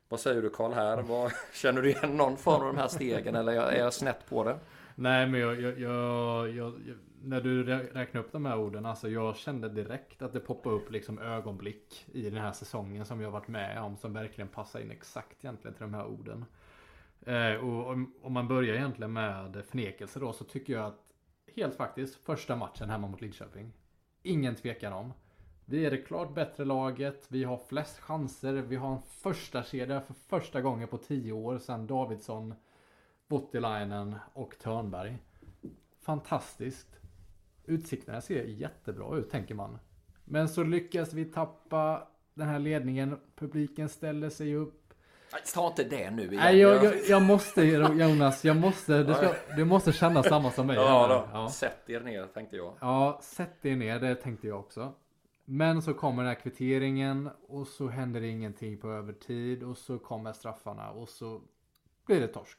[0.09, 1.03] Vad säger du Karl här?
[1.09, 4.45] Vad, känner du igen någon form av de här stegen eller är jag snett på
[4.45, 4.59] det?
[4.95, 8.87] Nej men jag, jag, jag, jag, jag när du räknar räknade upp de här orden,
[8.87, 13.21] alltså jag kände direkt att det poppade upp liksom ögonblick i den här säsongen som
[13.21, 16.45] jag varit med om som verkligen passar in exakt egentligen till de här orden.
[17.21, 21.05] Eh, och om, om man börjar egentligen med förnekelse då så tycker jag att
[21.57, 23.73] helt faktiskt första matchen hemma mot Linköping.
[24.23, 25.13] Ingen tvekan om.
[25.65, 30.01] Vi är det klart bättre laget, vi har flest chanser, vi har en första kedja
[30.01, 32.55] för första gången på tio år sedan Davidsson,
[33.29, 35.19] Voutilainen och Törnberg.
[36.01, 37.04] Fantastiskt.
[37.67, 39.79] Utsikterna ser jättebra ut tänker man.
[40.25, 43.21] Men så lyckas vi tappa den här ledningen.
[43.37, 44.81] Publiken ställer sig upp.
[45.55, 46.37] Ta inte det nu igen.
[46.37, 50.67] Nej, jag, jag, jag måste Jonas, jag måste, du, ska, du måste känna samma som
[50.67, 50.77] mig.
[50.77, 51.39] Ja, då.
[51.39, 51.49] Ja.
[51.51, 52.75] Sätt er ner tänkte jag.
[52.81, 54.93] ja, sätt er ner, det tänkte jag också.
[55.45, 59.99] Men så kommer den här kvitteringen och så händer det ingenting på övertid och så
[59.99, 61.41] kommer straffarna och så
[62.07, 62.59] blir det torsk.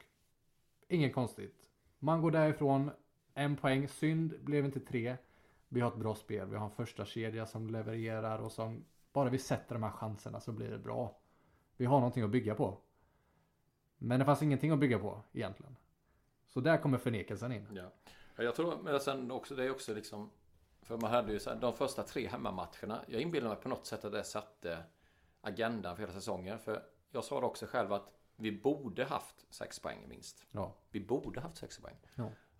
[0.88, 1.56] Inget konstigt.
[2.00, 2.92] Man går därifrån,
[3.36, 5.18] en poäng, synd blev inte tre.
[5.68, 9.30] Vi har ett bra spel, vi har en första kedja som levererar och som bara
[9.30, 11.18] vi sätter de här chanserna så blir det bra.
[11.78, 12.78] Vi har någonting att bygga på.
[13.98, 15.76] Men det fanns ingenting att bygga på egentligen.
[16.48, 17.68] Så där kommer förnekelsen in.
[17.74, 17.92] Ja.
[18.36, 20.30] Ja, Jag tror, men sen också, det är också liksom
[20.82, 23.86] För man hade ju så här, de första tre hemmamatcherna Jag inbillar mig på något
[23.86, 24.84] sätt att det satte
[25.42, 29.80] Agendan för hela säsongen För jag sa det också själv att Vi borde haft sex
[29.80, 30.74] poäng minst Ja.
[30.92, 32.30] Vi borde haft sex poäng Ja.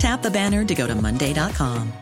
[0.00, 1.92] Tap the banner to go to Monday.com.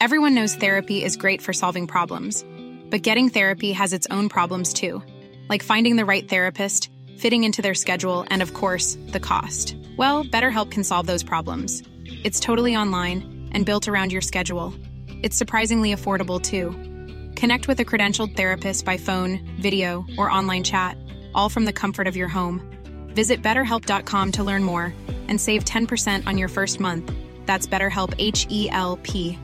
[0.00, 2.44] Everyone knows therapy is great for solving problems,
[2.90, 5.02] but getting therapy has its own problems too,
[5.48, 9.76] like finding the right therapist, fitting into their schedule, and of course, the cost.
[9.96, 11.84] Well, BetterHelp can solve those problems.
[12.24, 14.74] It's totally online and built around your schedule.
[15.22, 16.72] It's surprisingly affordable too.
[17.36, 20.98] Connect with a credentialed therapist by phone, video, or online chat,
[21.36, 22.75] all from the comfort of your home.
[23.16, 24.94] Visit betterhelp.com to learn more
[25.28, 27.12] and save 10% on your first month.
[27.46, 29.38] That's BetterHelp H E L P.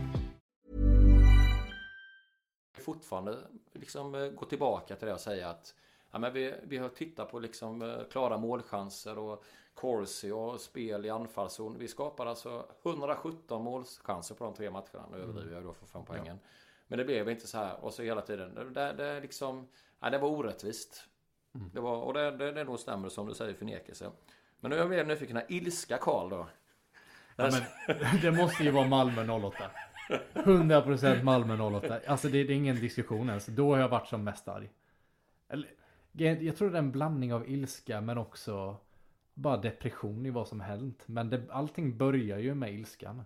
[2.82, 3.38] fortfarande
[3.72, 5.74] liksom eh, gå tillbaka till det och säga att
[6.10, 11.06] ja, men vi, vi har tittat på liksom eh, klara målchanser och Corsi och spel
[11.06, 11.78] i anfallszon.
[11.78, 15.08] Vi skapade alltså 117 målchanser på de tre matcherna.
[15.10, 16.38] Nu överdriver jag då för fem poängen.
[16.86, 18.54] Men det blev inte så här och så hela tiden.
[18.54, 19.68] Det, det, det liksom,
[20.00, 21.08] ja, det var orättvist.
[21.52, 24.10] Det var, och det, det, det nog stämmer som du säger förnekelse.
[24.60, 25.40] Men nu är jag mer nyfiken.
[25.48, 26.48] Ilska Karl då?
[27.36, 29.70] Ja, men, det måste ju vara Malmö 08.
[30.34, 32.00] 100% Malmö 08.
[32.06, 33.46] Alltså det, det är ingen diskussion ens.
[33.46, 34.70] Då har jag varit som mest arg.
[35.48, 35.70] Eller,
[36.12, 38.76] jag jag tror det är en blandning av ilska men också
[39.34, 41.02] bara depression i vad som hänt.
[41.06, 43.24] Men det, allting börjar ju med ilskan.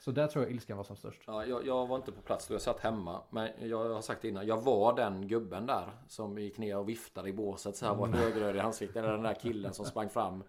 [0.00, 1.20] Så där tror jag ilskan var som störst.
[1.26, 3.22] Ja, jag, jag var inte på plats då, jag satt hemma.
[3.30, 7.28] Men jag har sagt innan, jag var den gubben där som gick ner och viftade
[7.28, 8.96] i båset så här var högröd i ansiktet.
[8.96, 10.44] Eller den där killen som sprang fram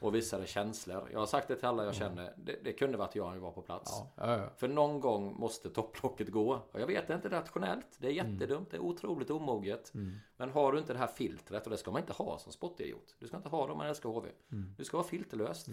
[0.00, 1.08] och visade känslor.
[1.12, 3.40] Jag har sagt det till alla jag känner, det, det kunde varit jag om jag
[3.40, 3.90] var på plats.
[3.94, 4.48] Ja, ja, ja.
[4.56, 6.60] För någon gång måste topplocket gå.
[6.72, 7.86] Och jag vet, det är inte rationellt.
[7.98, 8.70] Det är jättedumt.
[8.70, 9.92] Det är otroligt omoget.
[10.36, 13.16] Men har du inte det här filtret, och det ska man inte ha som sportidiot.
[13.18, 14.28] Du ska inte ha det om man älskar HV.
[14.76, 15.68] Du ska vara filterlöst.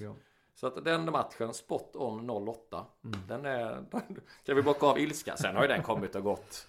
[0.62, 2.86] Så att den matchen, spot on 08.
[3.28, 3.86] Den är...
[4.45, 5.38] kan vi bocka av ilska.
[5.38, 6.67] Sen har ju den kommit och gått.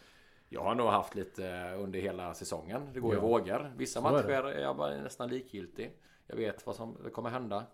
[0.49, 2.91] Jag har nog haft lite eh, under hela säsongen.
[2.93, 3.21] Det går i Ja.
[3.23, 3.73] vågor.
[3.77, 4.55] Vissa Så är matcher det.
[4.55, 5.99] är jag bara nästan likgiltig.
[6.27, 7.65] Jag vet vad som kommer hända.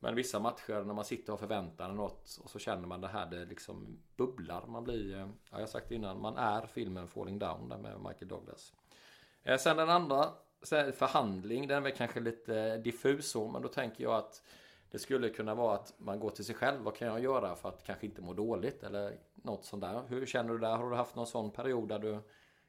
[0.00, 3.08] Men vissa matcher när man sitter och förväntar sig något och så känner man det
[3.08, 4.66] här det liksom bubblar.
[4.66, 8.00] Man blir, eh, ja, jag har sagt innan, man är filmen Falling Down där med
[8.00, 8.72] Michael Douglas.
[9.42, 10.28] Eh, Sen den andra
[10.72, 14.42] är förhandling, den är väl kanske lite diffus så, men då tänker jag att
[14.94, 16.80] det skulle kunna vara att man går till sig själv.
[16.82, 20.02] Vad kan jag göra för att kanske inte må dåligt eller något sånt där.
[20.08, 20.76] Hur känner du där?
[20.76, 22.18] Har du haft någon sån period där du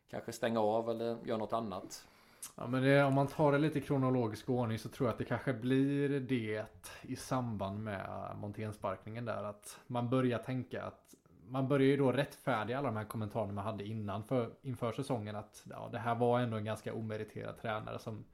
[0.09, 2.07] kanske stänger av eller gör något annat?
[2.55, 5.17] Ja men det, om man tar det lite i kronologisk ordning så tror jag att
[5.17, 6.65] det kanske blir det
[7.01, 11.15] i samband med montensparkningen där att man börjar tänka att
[11.47, 15.35] man börjar ju då rättfärdiga alla de här kommentarerna man hade innan för, inför säsongen
[15.35, 18.25] att ja, det här var ändå en ganska omeriterad tränare som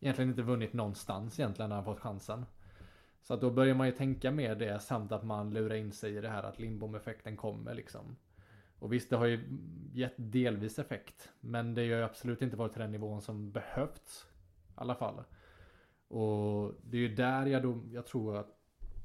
[0.00, 2.46] egentligen inte vunnit någonstans egentligen när han fått chansen.
[3.22, 6.16] Så att då börjar man ju tänka mer det samt att man lurar in sig
[6.16, 8.16] i det här att Lindbom-effekten kommer liksom.
[8.78, 9.58] Och visst, det har ju
[9.92, 11.32] gett delvis effekt.
[11.40, 14.26] Men det har ju absolut inte varit till den nivån som behövts.
[14.68, 15.22] I alla fall.
[16.08, 18.56] Och det är ju där jag, då, jag tror att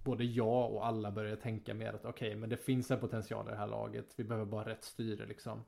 [0.03, 3.51] både jag och alla börjar tänka mer att okej, men det finns en potential i
[3.51, 4.05] det här laget.
[4.15, 5.63] Vi behöver bara rätt styre liksom.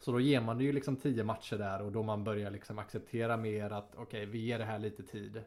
[0.00, 2.78] Så då ger man det ju liksom tio matcher där och då man börjar liksom
[2.78, 5.42] acceptera mer att okej, vi ger det här lite tid.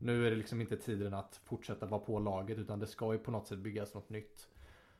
[0.00, 3.18] Nu är det liksom inte tiden att fortsätta vara på laget utan det ska ju
[3.18, 4.48] på något sätt byggas något nytt.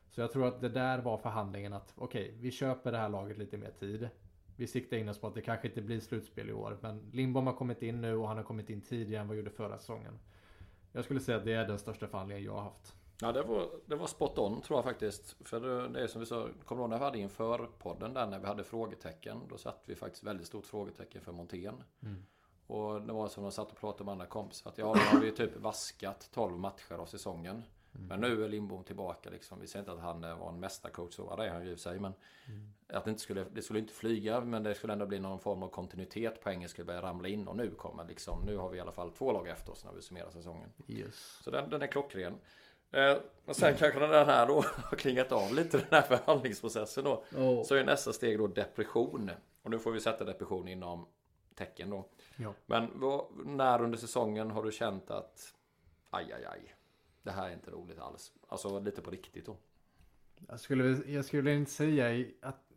[0.09, 3.09] Så jag tror att det där var förhandlingen att okej, okay, vi köper det här
[3.09, 4.09] laget lite mer tid.
[4.55, 6.77] Vi siktar in oss på att det kanske inte blir slutspel i år.
[6.81, 9.49] Men Lindbom har kommit in nu och han har kommit in tidigare än vad gjorde
[9.49, 10.19] förra säsongen.
[10.91, 12.95] Jag skulle säga att det är den största förhandlingen jag har haft.
[13.21, 15.47] Ja det var, det var spot on tror jag faktiskt.
[15.47, 18.13] För det, det är som vi sa, kommer du ihåg när vi hade inför podden
[18.13, 19.41] där när vi hade frågetecken.
[19.49, 21.83] Då satte vi faktiskt väldigt stort frågetecken för Montén.
[22.03, 22.25] Mm.
[22.69, 24.69] Och det var som de satt och pratade med andra kompisar.
[24.69, 27.63] Att ja, nu har vi typ vaskat 12 matcher av säsongen.
[27.95, 28.07] Mm.
[28.07, 29.59] Men nu är Lindbom tillbaka liksom.
[29.59, 31.99] Vi säger inte att han var en mästarcoach, så var det han ju i sig.
[31.99, 32.13] Men
[32.47, 32.73] mm.
[32.87, 35.63] att det inte skulle, det skulle inte flyga, men det skulle ändå bli någon form
[35.63, 36.39] av kontinuitet.
[36.43, 39.11] Poängen skulle börja ramla in och nu kommer liksom, nu har vi i alla fall
[39.11, 40.69] två lag efter oss när vi summerar säsongen.
[40.87, 41.39] Yes.
[41.43, 42.33] Så den, den är klockren.
[42.91, 47.23] Eh, och sen kanske den här då har klingat av lite den här förhandlingsprocessen då.
[47.35, 47.63] Oh.
[47.63, 49.31] Så är nästa steg då depression.
[49.61, 51.07] Och nu får vi sätta depression inom
[51.55, 52.09] tecken då.
[52.41, 52.53] Ja.
[52.65, 55.53] Men vad, när under säsongen har du känt att
[56.09, 56.75] aj, aj, aj.
[57.23, 58.33] Det här är inte roligt alls.
[58.47, 59.57] Alltså lite på riktigt då.
[60.47, 62.69] Jag skulle, jag skulle inte säga att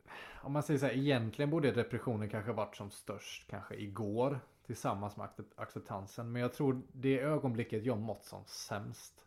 [0.42, 5.16] om man säger så här, egentligen borde depressionen kanske varit som störst kanske igår tillsammans
[5.16, 6.33] med acceptansen.
[6.33, 9.27] Men jag tror det ögonblicket jag mått som sämst.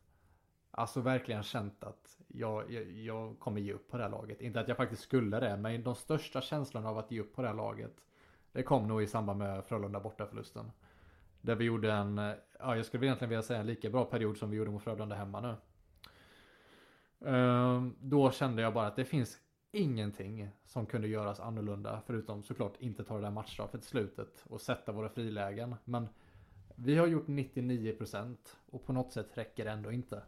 [0.71, 4.41] Alltså verkligen känt att jag, jag, jag, kommer ge upp på det här laget.
[4.41, 7.41] Inte att jag faktiskt skulle det, men de största känslorna av att ge upp på
[7.41, 8.05] det här laget.
[8.55, 10.71] Det kom nog i samband med Frölunda bortaförlusten.
[11.41, 12.17] Där vi gjorde en,
[12.59, 15.15] ja jag skulle egentligen vilja säga en lika bra period som vi gjorde mot Frölunda
[15.15, 15.55] hemma nu.
[17.29, 19.37] Ehm, då kände jag bara att det finns
[19.71, 22.01] ingenting som kunde göras annorlunda.
[22.05, 25.75] Förutom såklart inte ta det där matchstraffet i slutet och sätta våra frilägen.
[25.85, 26.07] Men
[26.75, 28.37] vi har gjort 99%
[28.71, 30.21] och på något sätt räcker det ändå inte.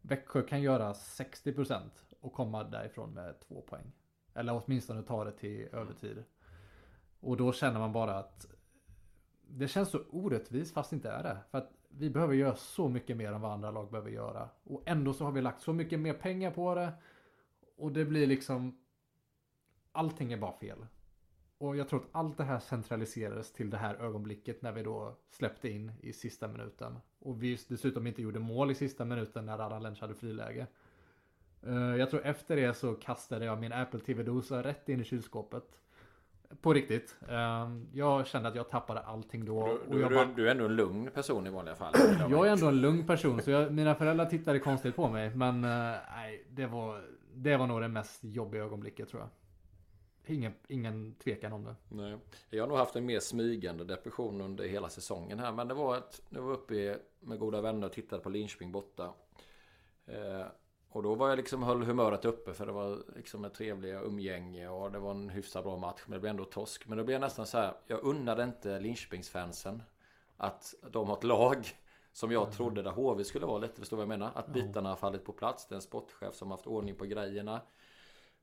[0.00, 1.80] Växjö kan göra 60%
[2.20, 3.92] och komma därifrån med två poäng.
[4.34, 6.24] Eller åtminstone ta det till övertid.
[7.24, 8.46] Och då känner man bara att
[9.48, 11.38] det känns så orättvist fast det inte är det.
[11.50, 14.48] För att vi behöver göra så mycket mer än vad andra lag behöver göra.
[14.64, 16.92] Och ändå så har vi lagt så mycket mer pengar på det.
[17.76, 18.78] Och det blir liksom...
[19.92, 20.86] Allting är bara fel.
[21.58, 25.16] Och jag tror att allt det här centraliserades till det här ögonblicket när vi då
[25.30, 26.98] släppte in i sista minuten.
[27.18, 30.66] Och vi dessutom inte gjorde mål i sista minuten när Radan Lench hade friläge.
[31.62, 35.83] Eh, jag tror efter det så kastade jag min Apple TV-dosa rätt in i kylskåpet.
[36.60, 37.16] På riktigt.
[37.28, 39.78] Ehm, jag kände att jag tappade allting då.
[39.90, 40.24] Du, du, bara...
[40.24, 41.94] du är ändå en lugn person i vanliga fall.
[42.30, 43.42] jag är ändå en lugn person.
[43.42, 45.34] Så jag, mina föräldrar tittade konstigt på mig.
[45.34, 49.30] Men eh, nej, det var, det var nog det mest jobbiga ögonblicket tror jag.
[50.26, 51.74] Ingen, ingen tvekan om det.
[51.88, 52.18] Nej.
[52.50, 55.52] Jag har nog haft en mer smygande depression under hela säsongen här.
[55.52, 59.12] Men det var att jag var uppe med goda vänner och tittade på Linköping borta.
[60.94, 64.68] Och då var jag liksom höll humöret uppe för det var liksom ett trevliga umgänge
[64.68, 66.00] och det var en hyfsat bra match.
[66.06, 66.86] Men det blev ändå torsk.
[66.86, 67.74] Men då blev jag nästan så här.
[67.86, 69.82] Jag unnade inte Linköpingsfansen
[70.36, 71.66] att de har ett lag
[72.12, 72.54] som jag mm.
[72.54, 73.80] trodde där HV skulle vara lite.
[73.80, 74.30] Förstår vad jag menar?
[74.34, 75.66] Att bitarna har fallit på plats.
[75.66, 77.60] Det är en sportchef som har haft ordning på grejerna.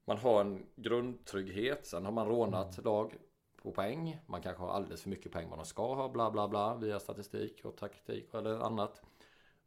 [0.05, 1.85] Man har en grundtrygghet.
[1.85, 2.85] Sen har man rånat mm.
[2.85, 3.17] lag
[3.61, 4.19] på poäng.
[4.25, 6.09] Man kanske har alldeles för mycket poäng vad de ska ha.
[6.09, 6.75] Bla bla bla.
[6.75, 9.01] Via statistik och taktik eller annat.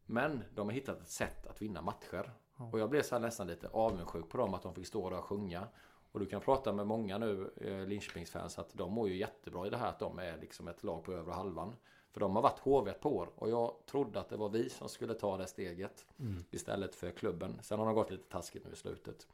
[0.07, 2.31] Men de har hittat ett sätt att vinna matcher.
[2.57, 5.25] Och jag blev så nästan lite avundsjuk på dem att de fick stå där och
[5.25, 5.69] sjunga.
[6.12, 9.71] Och du kan prata med många nu eh, Linköpingsfans att de mår ju jättebra i
[9.71, 11.77] det här att de är liksom ett lag på övre halvan.
[12.12, 14.88] För de har varit HV på år och jag trodde att det var vi som
[14.88, 16.07] skulle ta det steget.
[16.19, 16.45] Mm.
[16.51, 17.59] Istället för klubben.
[17.62, 19.27] Sen har de gått lite taskigt nu i slutet.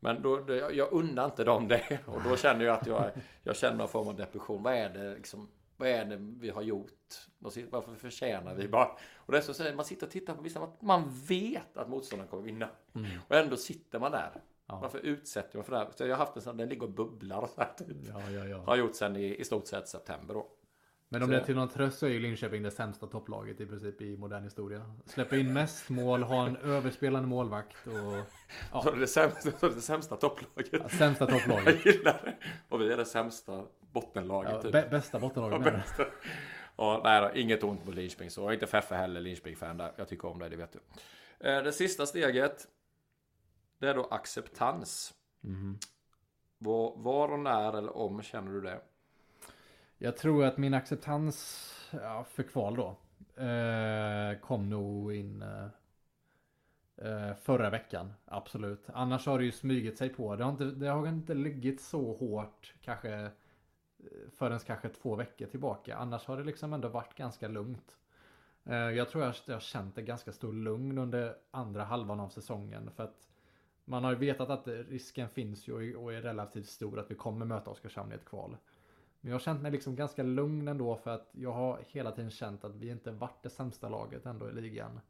[0.00, 1.98] Men då, jag unnar inte dem det.
[2.06, 3.10] Och då känner jag att jag,
[3.42, 4.62] jag känner någon form av depression.
[4.62, 5.48] Vad är det liksom?
[5.76, 6.92] Vad är det vi har gjort?
[7.38, 8.88] Varför förtjänar vi bara?
[9.16, 12.30] Och det är så att man sitter och tittar på vissa Man vet att motståndaren
[12.30, 12.68] kommer vinna.
[12.94, 13.10] Mm.
[13.28, 14.30] Och ändå sitter man där.
[14.66, 14.78] Ja.
[14.82, 15.88] Varför utsätter man för det här?
[15.94, 17.46] Så jag har haft en sån, den ligger och bubblar.
[17.54, 17.96] Så här, typ.
[18.08, 18.62] ja, ja, ja.
[18.66, 20.46] Har gjort sen i, i stort sett september då.
[21.08, 23.66] Men om det är till någon tröst så är ju Linköping det sämsta topplaget i
[23.66, 24.94] princip i modern historia.
[25.04, 27.92] Släpper in mest mål, har en överspelande målvakt och...
[28.72, 28.82] Ja.
[28.82, 30.68] Så det är det sämsta, det sämsta topplaget?
[30.72, 31.66] Ja, sämsta topplaget.
[31.84, 32.36] Jag gillar det.
[32.68, 33.64] Och vi är det sämsta
[34.00, 34.52] bottenlaget.
[34.52, 34.90] Ja, typ.
[34.90, 36.04] Bästa bottenlaget ja, bästa.
[36.76, 38.52] ja, nej då, inget ont mot Linköping så.
[38.52, 39.92] Inte Feffe heller Linköping-fan där.
[39.96, 40.78] Jag tycker om det, det vet du.
[41.48, 42.66] Eh, det sista steget.
[43.78, 45.14] Det är då acceptans.
[45.44, 45.78] Mm.
[46.58, 48.80] Var, var och när eller om känner du det?
[49.98, 52.96] Jag tror att min acceptans ja, för kval då
[53.42, 55.68] eh, kom nog in eh,
[57.06, 58.12] eh, förra veckan.
[58.24, 58.86] Absolut.
[58.92, 60.36] Annars har det ju smugit sig på.
[60.36, 63.30] Det har inte, det har inte legat så hårt kanske
[64.32, 65.96] förrän kanske två veckor tillbaka.
[65.96, 67.96] Annars har det liksom ändå varit ganska lugnt.
[68.64, 72.90] Eh, jag tror jag har känt en ganska stor lugn under andra halvan av säsongen.
[72.90, 73.28] För att
[73.84, 77.46] man har ju vetat att risken finns ju och är relativt stor att vi kommer
[77.46, 78.56] möta Oskarshamn i ett kval.
[79.20, 82.30] Men jag har känt mig liksom ganska lugn ändå för att jag har hela tiden
[82.30, 85.00] känt att vi inte varit det sämsta laget ändå i ligan.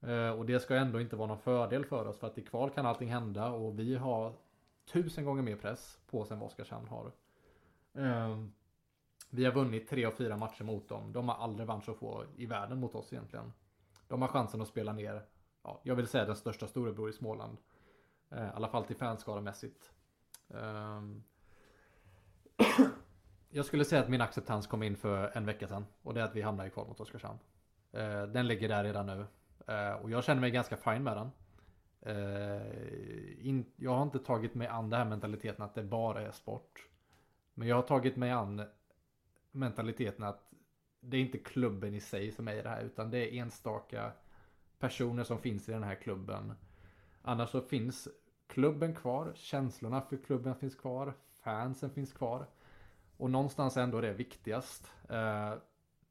[0.00, 2.70] Eh, och det ska ändå inte vara någon fördel för oss för att i kval
[2.70, 4.32] kan allting hända och vi har
[4.92, 7.12] tusen gånger mer press på oss än vad Oskarshamn har.
[7.94, 8.52] Ehm,
[9.30, 11.12] vi har vunnit tre av fyra matcher mot dem.
[11.12, 13.52] De har aldrig revansch så få i världen mot oss egentligen.
[14.08, 15.26] De har chansen att spela ner,
[15.62, 17.58] ja, jag vill säga den största storebror i Småland.
[18.30, 19.92] Ehm, I alla fall till fanskaramässigt.
[20.54, 21.22] Ehm,
[23.50, 25.86] jag skulle säga att min acceptans kom in för en vecka sedan.
[26.02, 27.38] Och det är att vi hamnar i kval mot Oskarshamn.
[28.32, 29.26] Den ligger där redan nu.
[30.02, 31.30] Och jag känner mig ganska fin med den.
[33.76, 36.88] Jag har inte tagit mig an den här mentaliteten att det bara är sport.
[37.54, 38.62] Men jag har tagit mig an
[39.52, 40.50] mentaliteten att
[41.00, 42.82] det är inte klubben i sig som är i det här.
[42.82, 44.12] Utan det är enstaka
[44.78, 46.54] personer som finns i den här klubben.
[47.22, 48.08] Annars så finns
[48.46, 52.46] klubben kvar, känslorna för klubben finns kvar, fansen finns kvar.
[53.16, 54.92] Och någonstans ändå det viktigast.
[55.08, 55.54] Eh,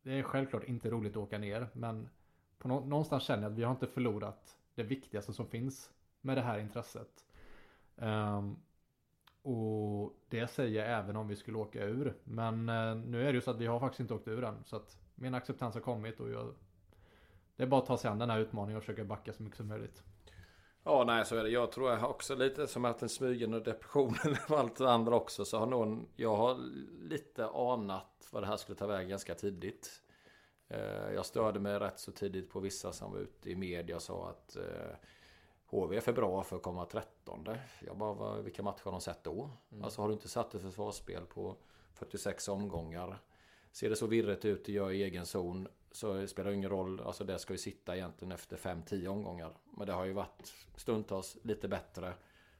[0.03, 2.09] det är självklart inte roligt att åka ner, men
[2.57, 5.91] på någonstans känner jag att vi har inte förlorat det viktigaste som finns
[6.21, 7.25] med det här intresset.
[7.97, 8.55] Ehm,
[9.43, 12.13] och det säger jag även om vi skulle åka ur.
[12.23, 14.63] Men eh, nu är det ju så att vi har faktiskt inte åkt ur än.
[14.63, 16.53] Så att min acceptans har kommit och jag,
[17.55, 19.57] det är bara att ta sig an den här utmaningen och försöka backa så mycket
[19.57, 20.03] som möjligt.
[20.83, 21.49] Ja, nej så är det.
[21.49, 24.15] Jag tror jag också lite som att en smygande depression
[24.49, 25.45] och allt det andra också.
[25.45, 26.57] Så har någon, jag har
[27.09, 30.01] lite anat vad det här skulle ta vägen ganska tidigt.
[30.67, 34.01] Eh, jag störde mig rätt så tidigt på vissa som var ute i media och
[34.01, 34.95] sa att eh,
[35.73, 37.59] HV är för bra för att komma trettonde.
[37.85, 39.49] Jag bara, vilka matcher har de sett då?
[39.71, 39.83] Mm.
[39.83, 41.55] Alltså har du inte satt ett försvarsspel på
[41.93, 43.19] 46 omgångar.
[43.71, 47.01] Ser det så virrigt ut och gör i egen zon så spelar det ingen roll.
[47.01, 49.53] Alltså det ska ju sitta egentligen efter 5-10 omgångar.
[49.77, 52.13] Men det har ju varit stundtals lite bättre.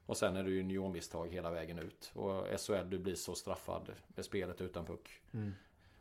[0.06, 2.12] Och sen är det ju juniormisstag hela vägen ut.
[2.16, 5.22] Och SHL, du blir så straffad med spelet utan puck.
[5.34, 5.52] Mm.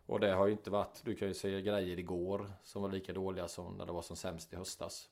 [0.06, 3.12] Och det har ju inte varit, du kan ju se grejer igår som var lika
[3.12, 5.08] dåliga som när det var som sämst i höstas.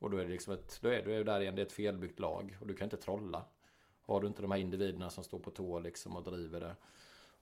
[0.00, 2.20] Och då är det liksom ett, då är du där igen, det är ett felbyggt
[2.20, 2.58] lag.
[2.60, 3.44] Och du kan inte trolla.
[4.02, 6.76] Har du inte de här individerna som står på tå liksom och driver det.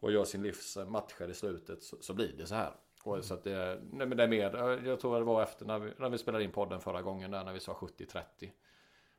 [0.00, 2.72] Och gör sin livs matcher i slutet så, så blir det så här.
[3.04, 4.56] Och så att det, nej men det är mer,
[4.86, 7.44] jag tror det var efter när vi, när vi spelade in podden förra gången där
[7.44, 8.22] när vi sa 70-30.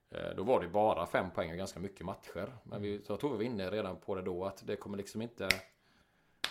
[0.09, 2.57] Eh, då var det bara fem poäng och ganska mycket matcher.
[2.63, 5.21] Men vi, jag tror vi var inne redan på det då att det kommer liksom
[5.21, 5.49] inte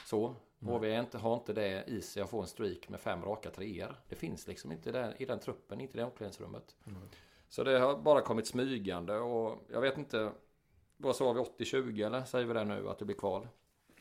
[0.08, 0.34] så.
[0.60, 3.94] HV inte, har inte det i sig att få en streak med fem raka treor.
[4.08, 6.76] Det finns liksom inte där, i den truppen, inte i det omklädningsrummet.
[6.86, 7.02] Mm.
[7.48, 10.32] Så det har bara kommit smygande och jag vet inte.
[10.96, 13.48] Vad sa vi 80-20 eller säger vi det nu att det blir kval?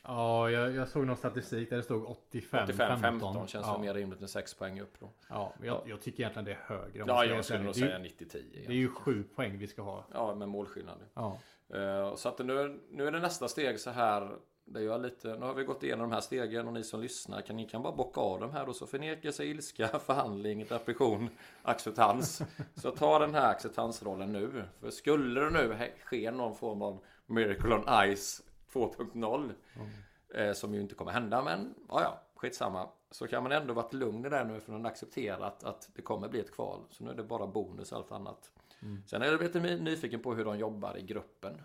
[0.02, 3.78] Ja, jag, jag såg någon statistik där det stod 85 85-15 känns ja.
[3.78, 5.10] mer rimligt än 6 poäng upp då.
[5.28, 5.82] Ja, jag, ja.
[5.86, 7.04] jag tycker egentligen det är högre.
[7.06, 8.42] Ja, jag skulle nog säga 90-10.
[8.52, 10.04] Det är ju 7 poäng vi ska ha.
[10.12, 10.98] Ja, med målskillnad.
[11.14, 11.38] Ja.
[11.74, 14.38] Uh, så att nu, nu är det nästa steg så här.
[14.70, 17.40] Det gör lite, nu har vi gått igenom de här stegen och ni som lyssnar
[17.40, 21.28] kan ni kan bara bocka av dem här och så förnekelse, ilska, förhandling, depression,
[21.62, 22.42] acceptans.
[22.74, 24.64] så ta den här acceptansrollen nu.
[24.80, 28.42] För skulle det nu ske någon form av Miracle on Ice
[28.72, 29.88] 2.0 mm.
[30.34, 32.88] eh, Som ju inte kommer hända men ja, ja, skitsamma.
[33.10, 36.28] Så kan man ändå varit lugn i det nu för man accepterat att det kommer
[36.28, 36.80] bli ett kval.
[36.90, 38.52] Så nu är det bara bonus allt annat.
[38.82, 39.02] Mm.
[39.06, 41.62] Sen är jag lite nyfiken på hur de jobbar i gruppen.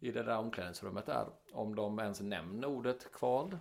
[0.00, 1.26] I det där omklädningsrummet där.
[1.52, 3.58] Om de ens nämner ordet kval.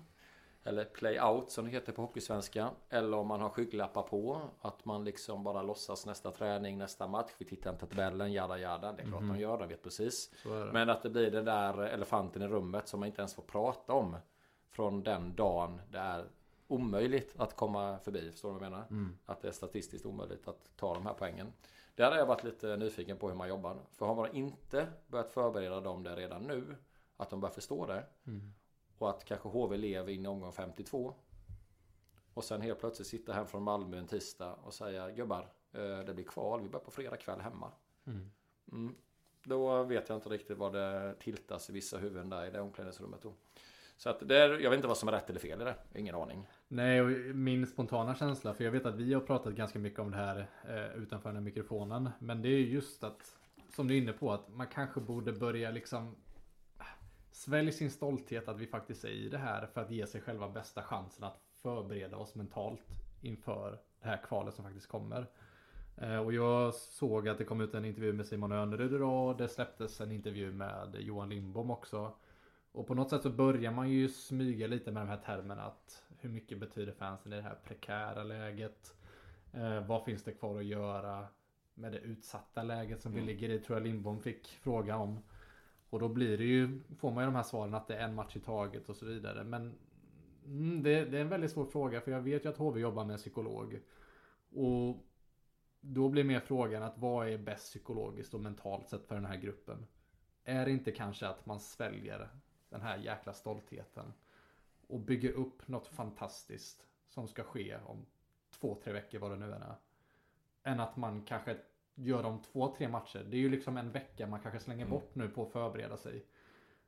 [0.63, 2.69] Eller play-out som det heter på hockeysvenska.
[2.89, 4.41] Eller om man har skygglappar på.
[4.61, 7.31] Att man liksom bara låtsas nästa träning, nästa match.
[7.37, 8.91] Vi tittar inte tabellen, jada jada.
[8.91, 9.35] Det är klart mm.
[9.35, 10.31] de gör, de vet precis.
[10.73, 13.93] Men att det blir den där elefanten i rummet som man inte ens får prata
[13.93, 14.17] om.
[14.69, 16.25] Från den dagen det är
[16.67, 18.31] omöjligt att komma förbi.
[18.31, 18.85] Förstår du vad jag menar?
[18.89, 19.17] Mm.
[19.25, 21.53] Att det är statistiskt omöjligt att ta de här poängen.
[21.99, 23.77] Där har jag varit lite nyfiken på hur man jobbar.
[23.91, 26.75] För har man inte börjat förbereda dem det redan nu.
[27.17, 28.05] Att de börjar förstå det.
[28.27, 28.53] Mm.
[28.97, 31.13] Och att kanske HV lever in i omgång 52.
[32.33, 36.13] Och sen helt plötsligt sitta hem från Malmö en tisdag och säga gubbar, eh, det
[36.13, 37.71] blir kval, vi börjar på fredag kväll hemma.
[38.05, 38.31] Mm.
[38.71, 38.95] Mm.
[39.43, 43.21] Då vet jag inte riktigt vad det tiltas i vissa huvuden där i det omklädningsrummet
[43.21, 43.33] då.
[43.99, 45.75] Så att det är, jag vet inte vad som är rätt eller fel i det.
[45.95, 46.47] Ingen aning.
[46.67, 50.11] Nej, och min spontana känsla, för jag vet att vi har pratat ganska mycket om
[50.11, 52.09] det här eh, utanför den här mikrofonen.
[52.19, 53.37] Men det är just att,
[53.75, 56.15] som du är inne på, att man kanske borde börja liksom
[56.77, 56.83] ah,
[57.31, 60.49] svälja sin stolthet att vi faktiskt är i det här för att ge sig själva
[60.49, 62.87] bästa chansen att förbereda oss mentalt
[63.21, 65.27] inför det här kvalet som faktiskt kommer.
[65.97, 69.37] Eh, och jag såg att det kom ut en intervju med Simon Önerud idag och
[69.37, 72.13] det släpptes en intervju med Johan Lindbom också.
[72.71, 76.03] Och på något sätt så börjar man ju smyga lite med de här termerna att
[76.19, 78.95] hur mycket betyder fansen i det här prekära läget?
[79.53, 81.27] Eh, vad finns det kvar att göra
[81.73, 83.27] med det utsatta läget som vi mm.
[83.27, 85.19] ligger i tror jag Lindbom fick fråga om.
[85.89, 88.15] Och då blir det ju, får man ju de här svaren att det är en
[88.15, 89.43] match i taget och så vidare.
[89.43, 89.73] Men
[90.45, 93.05] mm, det, det, är en väldigt svår fråga för jag vet ju att HV jobbar
[93.05, 93.79] med en psykolog.
[94.51, 95.05] Och
[95.81, 99.37] då blir mer frågan att vad är bäst psykologiskt och mentalt sett för den här
[99.37, 99.85] gruppen?
[100.43, 102.29] Är det inte kanske att man sväljer
[102.69, 104.13] den här jäkla stoltheten
[104.87, 108.05] och bygger upp något fantastiskt som ska ske om
[108.51, 109.75] två, tre veckor vad det nu än är.
[110.63, 111.57] Än att man kanske
[111.95, 113.25] gör de två, tre matcher.
[113.29, 114.91] Det är ju liksom en vecka man kanske slänger Mm.
[114.91, 116.25] bort nu på att förbereda sig.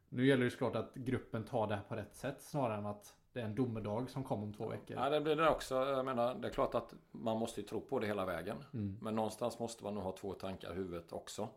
[0.09, 3.15] Nu gäller det såklart att gruppen tar det här på rätt sätt snarare än att
[3.34, 4.97] det är en domedag som kommer om två veckor.
[4.97, 5.75] Ja, det blir det också.
[5.75, 8.57] Jag menar, det är klart att man måste ju tro på det hela vägen.
[9.01, 11.49] Men någonstans måste man nog ha två tankar i huvudet också.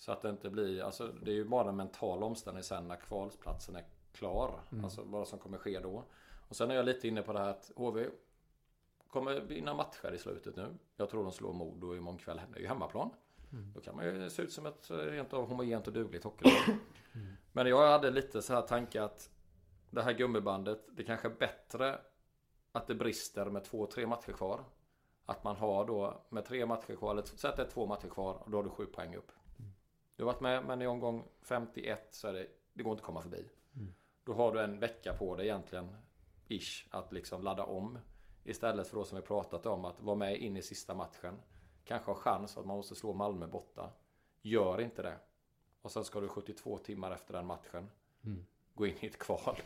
[0.00, 2.96] Så att det inte blir, alltså det är ju bara en mental omställning sen när
[2.96, 4.60] kvalplatsen är klar.
[4.84, 6.04] Alltså vad som kommer ske då.
[6.48, 8.08] Och sen är jag lite inne på det här att HV
[9.10, 10.74] kommer vinna matcher i slutet nu.
[10.96, 12.40] Jag tror de slår Modo imorgon kväll.
[12.52, 13.10] Det är ju hemmaplan.
[13.74, 16.76] Då kan man ju se ut som ett eh, rent av homogent och dugligt hockeylag.
[17.52, 19.30] Men jag hade lite så här tanke att
[19.90, 21.98] det här gummibandet, det kanske är bättre
[22.72, 24.64] att det brister med två, tre matcher kvar.
[25.26, 28.08] Att man har då med tre matcher kvar, eller säg att det är två matcher
[28.08, 29.32] kvar och då har du sju poäng upp.
[30.20, 33.06] Du har varit med, men i omgång 51 så är det, det går inte att
[33.06, 33.48] komma förbi.
[34.24, 35.96] Då har du en vecka på dig egentligen,
[36.48, 37.98] ish, att liksom ladda om.
[38.44, 41.40] Istället för då som vi pratat om att vara med in i sista matchen.
[41.84, 43.90] Kanske ha chans att man måste slå Malmö borta.
[44.42, 45.16] Gör inte det.
[45.82, 47.90] Och sen ska du 72 timmar efter den matchen
[48.74, 49.56] gå in i ett kval.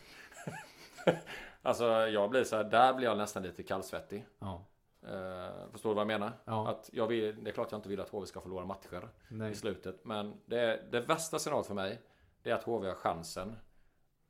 [1.62, 4.26] alltså jag blir så här, där blir jag nästan lite kallsvettig.
[4.38, 4.64] Ja.
[5.04, 6.32] Uh, förstår du vad jag menar?
[6.44, 6.68] Ja.
[6.68, 9.52] Att jag vill, det är klart jag inte vill att HV ska förlora matcher Nej.
[9.52, 10.04] i slutet.
[10.04, 12.02] Men det, det värsta scenariot för mig,
[12.42, 13.56] det är att HV har chansen.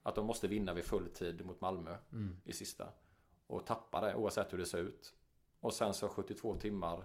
[0.02, 2.36] Att de måste vinna vid full tid mot Malmö Mm.
[2.44, 2.88] i sista.
[3.46, 5.14] Och tappa det oavsett hur det ser ut.
[5.60, 7.04] Och sen så 72 timmar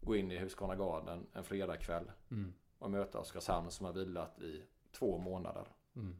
[0.00, 2.12] gå in i Husqvarna Garden en fredagkväll.
[2.30, 2.52] Mm.
[2.78, 4.62] Och möta Oskarshamn som har vilat i
[4.92, 5.66] två månader.
[5.96, 6.16] Mm.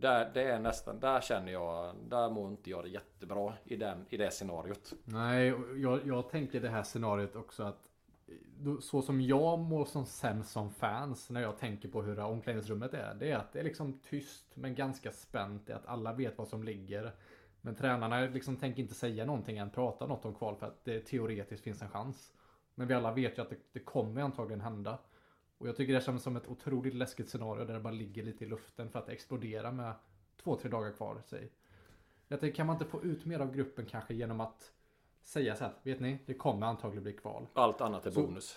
[0.00, 4.06] Där, det är nästan, där känner jag, där mår inte jag det jättebra i, den,
[4.08, 4.92] i det scenariot.
[5.04, 7.88] Nej, jag, jag tänker det här scenariot också att
[8.80, 13.14] så som jag mår som sämst som fans när jag tänker på hur omklädningsrummet är.
[13.14, 15.66] Det är att det är liksom tyst men ganska spänt.
[15.66, 17.12] Det är att alla vet vad som ligger.
[17.60, 21.00] Men tränarna liksom tänker inte säga någonting än prata något om kval för att det
[21.00, 22.32] teoretiskt finns en chans.
[22.74, 24.98] Men vi alla vet ju att det, det kommer antagligen hända.
[25.60, 28.44] Och jag tycker det känns som ett otroligt läskigt scenario där det bara ligger lite
[28.44, 29.92] i luften för att explodera med
[30.42, 31.22] två, tre dagar kvar.
[31.26, 31.50] Säg.
[32.28, 34.72] Jag tänker, kan man inte få ut mer av gruppen kanske genom att
[35.22, 37.46] säga så här, vet ni, det kommer antagligen bli kval.
[37.54, 38.56] Allt annat är Så- bonus.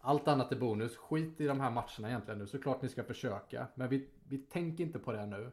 [0.00, 0.96] Allt annat är bonus.
[0.96, 2.46] Skit i de här matcherna egentligen nu.
[2.46, 3.66] Såklart ni ska försöka.
[3.74, 5.50] Men vi, vi tänker inte på det nu.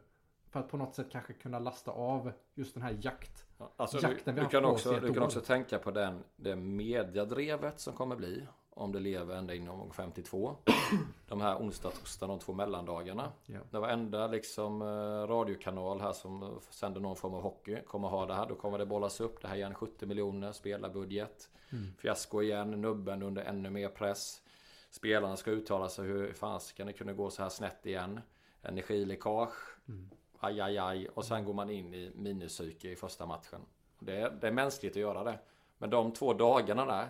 [0.50, 3.46] För att på något sätt kanske kunna lasta av just den här jakt.
[3.58, 5.26] Ja, Alltså du, Jakten vi du, har kan också, du kan år.
[5.26, 8.46] också tänka på den, det mediadrevet som kommer bli.
[8.78, 10.56] Om det lever ända in omgång 52.
[11.28, 13.32] De här onsdag, torsdag, de två mellandagarna.
[13.46, 13.58] Ja.
[13.70, 14.86] Det var enda liksom eh,
[15.26, 17.82] radiokanal här som eh, sänder någon form av hockey.
[17.82, 18.46] Kommer ha det här.
[18.46, 19.42] Då kommer det bollas upp.
[19.42, 21.48] Det här igen 70 miljoner spelarbudget.
[21.98, 22.70] Fiasko igen.
[22.70, 24.42] Nubben under ännu mer press.
[24.90, 26.06] Spelarna ska uttala sig.
[26.06, 28.20] Hur ska det kunna gå så här snett igen?
[28.62, 29.78] Energiläckage.
[30.38, 31.08] Aj, aj, aj.
[31.08, 33.60] Och sen går man in i minuspsyke i första matchen.
[33.98, 35.38] Det är, det är mänskligt att göra det.
[35.78, 37.08] Men de två dagarna där,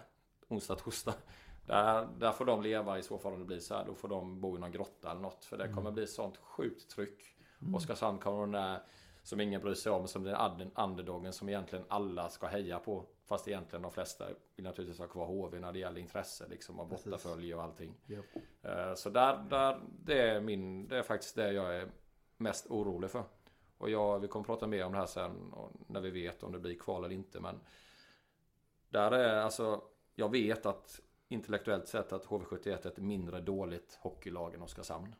[0.49, 1.15] onsdag, torsdag.
[1.67, 3.85] Där, där får de leva i så fall om det blir så här.
[3.85, 5.45] Då får de bo i någon grotta eller något.
[5.45, 7.37] För det kommer bli sånt sjukt tryck.
[7.75, 8.83] Oskarshamn kommer den där
[9.23, 10.09] som ingen bryr sig om.
[10.09, 13.05] Som den under- underdogen som egentligen alla ska heja på.
[13.25, 14.25] Fast egentligen de flesta
[14.57, 16.47] vill naturligtvis ha kvar HV när det gäller intresse.
[16.49, 17.95] Liksom och bortafölje och allting.
[18.63, 21.89] Eh, Så där, där, det, är min, det är faktiskt det jag är
[22.37, 23.25] mest orolig för.
[23.79, 25.55] Och jag, vi kommer prata mer om det här sen
[25.87, 27.41] när vi vet om det blir kval eller inte.
[27.41, 27.61] Men
[28.89, 29.83] där är alltså,
[30.15, 35.15] jag vet att intellektuellt sett att HV71 är ett mindre dåligt hockeylag än Oskarshamn.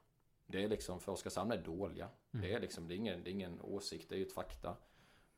[0.47, 2.09] Det är liksom, för Oskarshamn är dåliga.
[2.31, 4.77] Det är liksom, det är ingen, det är ingen åsikt, det är ju ett fakta.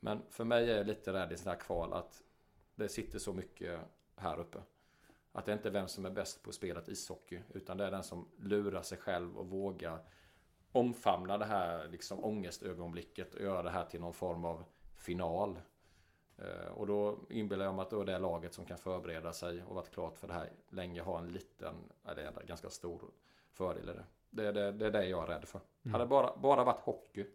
[0.01, 2.23] Men för mig är lite rädd i sådana här kval att
[2.75, 3.81] det sitter så mycket
[4.17, 4.59] här uppe.
[5.33, 7.41] Att det inte är vem som är bäst på spelet ishockey.
[7.55, 10.01] Utan det är den som lurar sig själv och vågar
[10.73, 14.65] omfamna det här liksom ångestögonblicket och göra det här till någon form av
[14.95, 15.59] final.
[16.39, 19.63] Eh, Och då inbillar jag mig att då är det laget som kan förbereda sig
[19.63, 21.75] och varit klart för det här länge har en liten,
[22.05, 23.01] eller en ganska stor
[23.53, 24.05] fördel i det.
[24.31, 25.61] Det är det, det, är det jag är rädd för.
[25.91, 27.27] Hade det bara, bara varit hockey,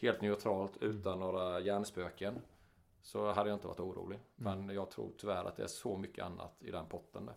[0.00, 2.34] helt neutralt utan några hjärnspöken,
[3.02, 4.18] så hade jag inte varit orolig.
[4.36, 7.34] Men jag tror tyvärr att det är så mycket annat i den potten där.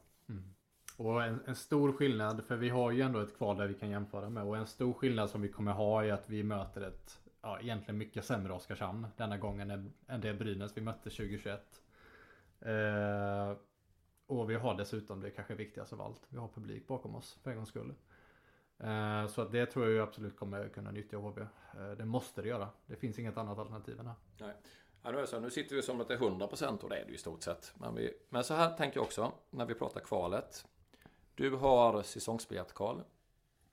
[0.98, 3.90] Och en, en stor skillnad, för vi har ju ändå ett kval där vi kan
[3.90, 4.44] jämföra med.
[4.44, 7.98] Och en stor skillnad som vi kommer ha är att vi möter ett, ja egentligen
[7.98, 11.82] mycket sämre Oskarshamn denna gången än, det Brynäs vi mötte 2021.
[12.60, 13.58] Eh,
[14.28, 16.22] och vi har dessutom det kanske viktigaste av allt.
[16.30, 17.94] Vi har publik bakom oss för en gångs skull.
[18.80, 21.42] Eh, så att det tror jag absolut kommer kunna nyttja HV.
[21.42, 22.70] Eh, det måste det göra.
[22.86, 24.16] Det finns inget annat alternativ än det.
[24.40, 24.54] Nej.
[25.04, 26.96] Ja, nu, är det så, nu sitter vi som att det är 100% och det
[26.96, 27.74] är det ju i stort sett.
[27.78, 30.66] Men, vi, men så här tänker jag också när vi pratar kvalet.
[31.36, 32.98] Du har säsongsbiljett Karl.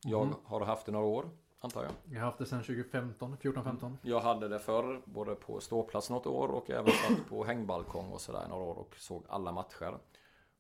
[0.05, 0.35] Jag Mm.
[0.45, 1.31] har haft det några år,
[1.61, 1.93] antar jag.
[2.11, 3.97] Jag har haft det sedan 2015, 14-15.
[4.03, 8.21] Jag hade det förr, både på ståplats något år och även satt på hängbalkong och
[8.21, 9.99] sådär några år och såg alla matcher.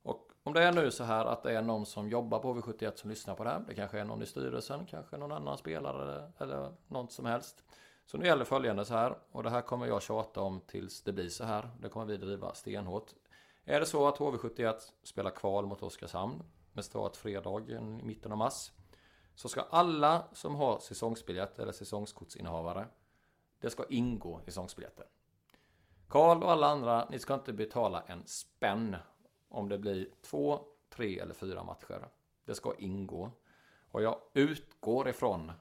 [0.03, 2.97] Och om det är nu så här att det är någon som jobbar på V71
[2.97, 3.65] som lyssnar på det här.
[3.67, 7.65] Det kanske är någon i styrelsen, kanske någon annan spelare eller något som helst.
[8.07, 11.13] Så nu gäller följande så här, och det här kommer jag tjata om tills det
[11.13, 11.71] blir så här.
[11.81, 13.11] Det kommer vi driva stenhårt.
[13.65, 16.43] Är det så att HV71 spelar kval mot Oskarshamn
[16.73, 18.73] med start fredagen i mitten av mars.
[19.41, 22.87] Så ska alla som har säsongsbiljett eller säsongskortsinnehavare
[23.61, 25.07] det ska ingå i säsongsbiljetten.
[26.09, 28.97] Karl och alla andra, ni ska inte betala en spänn
[29.49, 32.09] om det blir två, tre eller fyra matcher.
[32.45, 33.31] Det ska ingå.
[33.91, 35.53] Och jag utgår ifrån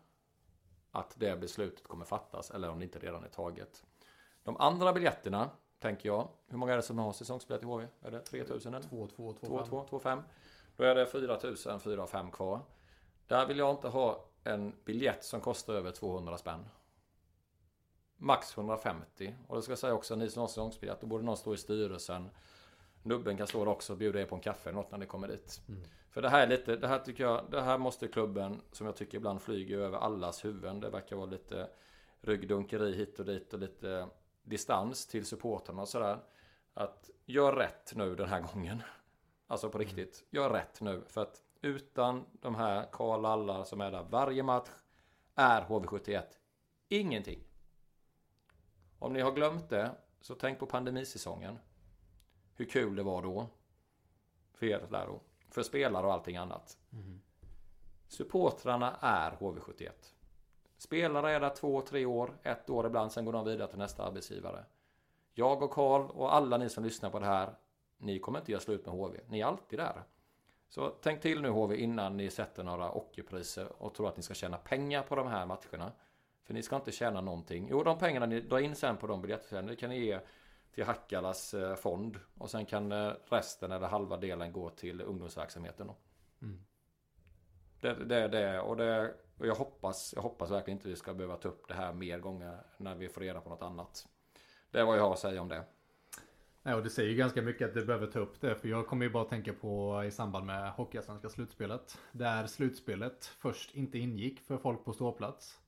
[0.92, 3.84] att det beslutet kommer fattas, eller om det inte redan är taget.
[4.44, 5.50] De andra biljetterna,
[5.80, 6.30] tänker jag.
[6.48, 7.88] Hur många är det som har säsongsbiljett i HV?
[8.02, 8.90] Är det 3000 eller?
[8.90, 10.22] 2, 2, 2, 2, 2, 2, 5.
[10.76, 12.62] Då är det 4000, 4 5 kvar.
[13.30, 16.66] Där vill jag inte ha en biljett som kostar över 200 spänn.
[18.18, 19.36] Max 150.
[19.48, 21.58] Och det ska jag säga också, ni som har säsongsbiljett, då borde någon stå i
[21.58, 22.30] styrelsen.
[23.04, 25.06] Nubben kan stå där också och bjuda er på en kaffe eller något när ni
[25.06, 25.62] kommer dit.
[26.12, 28.96] För det här är lite, det här tycker jag, det här måste klubben, som jag
[28.96, 30.80] tycker ibland flyger över allas huvuden.
[30.80, 31.70] Det verkar vara lite
[32.22, 34.08] ryggdunkeri hit och dit och lite
[34.44, 36.20] distans till supportrarna och sådär.
[36.74, 38.84] Att gör rätt nu den här gången.
[39.48, 40.26] Alltså på riktigt.
[40.30, 41.04] Gör rätt nu.
[41.08, 44.70] För att utan de här Karl alla som är där varje match
[45.36, 46.24] är HV71
[46.90, 47.40] ingenting.
[49.00, 49.92] Om ni har glömt det
[50.22, 51.60] så tänk på pandemisäsongen.
[52.56, 53.48] Hur kul det var då.
[54.54, 55.22] För er där då.
[55.50, 56.78] För spelare och allting annat.
[58.08, 59.90] Supportrarna är HV71.
[60.78, 64.04] Spelare är där två, tre år, ett år ibland, sen går de vidare till nästa
[64.04, 64.66] arbetsgivare.
[65.34, 67.56] Jag och Karl och alla ni som lyssnar på det här,
[67.98, 69.20] ni kommer inte göra slut med HV.
[69.28, 70.04] Ni är alltid där.
[70.70, 74.34] Så tänk till nu HV innan ni sätter några ockerpriser och tror att ni ska
[74.34, 75.92] tjäna pengar på de här matcherna.
[76.44, 77.68] För ni ska inte tjäna någonting.
[77.72, 79.22] Jo, de pengarna ni drar in sen på de
[79.68, 80.20] det kan ni ge
[80.72, 82.20] till Hackalas eh, fond.
[82.38, 85.88] Och sen kan eh, resten eller halva delen gå till ungdomsverksamheten.
[85.88, 85.96] Då.
[87.82, 91.36] Det, det, det, och det, och jag hoppas, jag hoppas verkligen inte vi ska behöva
[91.36, 94.08] ta upp det här mer gånger när vi får reda på något annat.
[94.72, 95.64] Det är vad jag har att säga om det.
[96.70, 98.56] Nej, och det säger ju ganska mycket att du behöver ta upp det.
[98.56, 101.98] För jag kommer ju bara tänka på i samband med Hockeyallsvenska slutspelet.
[102.12, 105.60] Där slutspelet först inte ingick för folk på ståplats.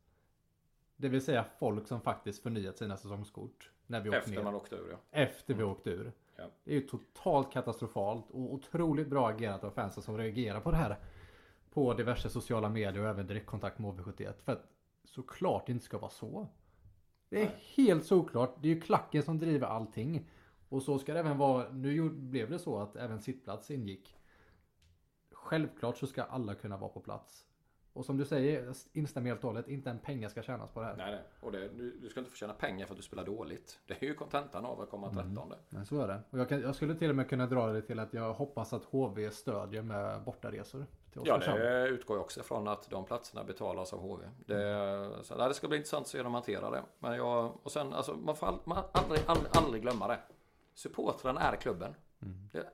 [0.96, 3.72] Det vill säga folk som faktiskt förnyat sina säsongskort.
[3.88, 4.44] När vi åkte Efter ner.
[4.44, 4.98] man åkte ur ja.
[5.12, 6.12] Efter vi åkte ur.
[6.36, 6.44] Ja.
[6.64, 10.78] Det är ju totalt katastrofalt och otroligt bra agerat av fansen som reagerar på det
[10.78, 10.98] här.
[11.74, 14.34] På diverse sociala medier och även direktkontakt med HV71.
[14.44, 14.68] För att
[15.04, 16.48] såklart det inte ska vara så.
[17.30, 18.56] Det är helt såklart.
[18.62, 20.28] Det är ju klacken som driver allting.
[20.72, 21.70] Och så ska det även vara.
[21.70, 24.18] Nu blev det så att även sittplats ingick.
[25.32, 27.46] Självklart så ska alla kunna vara på plats.
[27.94, 29.68] Och som du säger, instämmer helt och hållet.
[29.68, 30.96] Inte en pengar ska tjänas på det här.
[30.96, 31.24] Nej, nej.
[31.40, 33.80] Och det, du, du ska inte få tjäna pengar för att du spelar dåligt.
[33.88, 35.56] Det är ju kontentan av att komma trettonde.
[35.70, 36.22] Men så är det.
[36.30, 38.74] Och jag, kan, jag skulle till och med kunna dra det till att jag hoppas
[38.74, 40.86] att HV stödjer med bortaresor.
[41.14, 44.26] Till Ja, det utgår jag också ifrån att de platserna betalas av HV.
[44.46, 46.84] Det, så, nej, det ska bli intressant att se hur de hanterar det.
[47.00, 50.20] Men jag, och sen, alltså, man får all, man aldrig, aldrig, aldrig glömma det.
[50.74, 51.96] Supportrarna är klubben.
[52.52, 52.70] Det,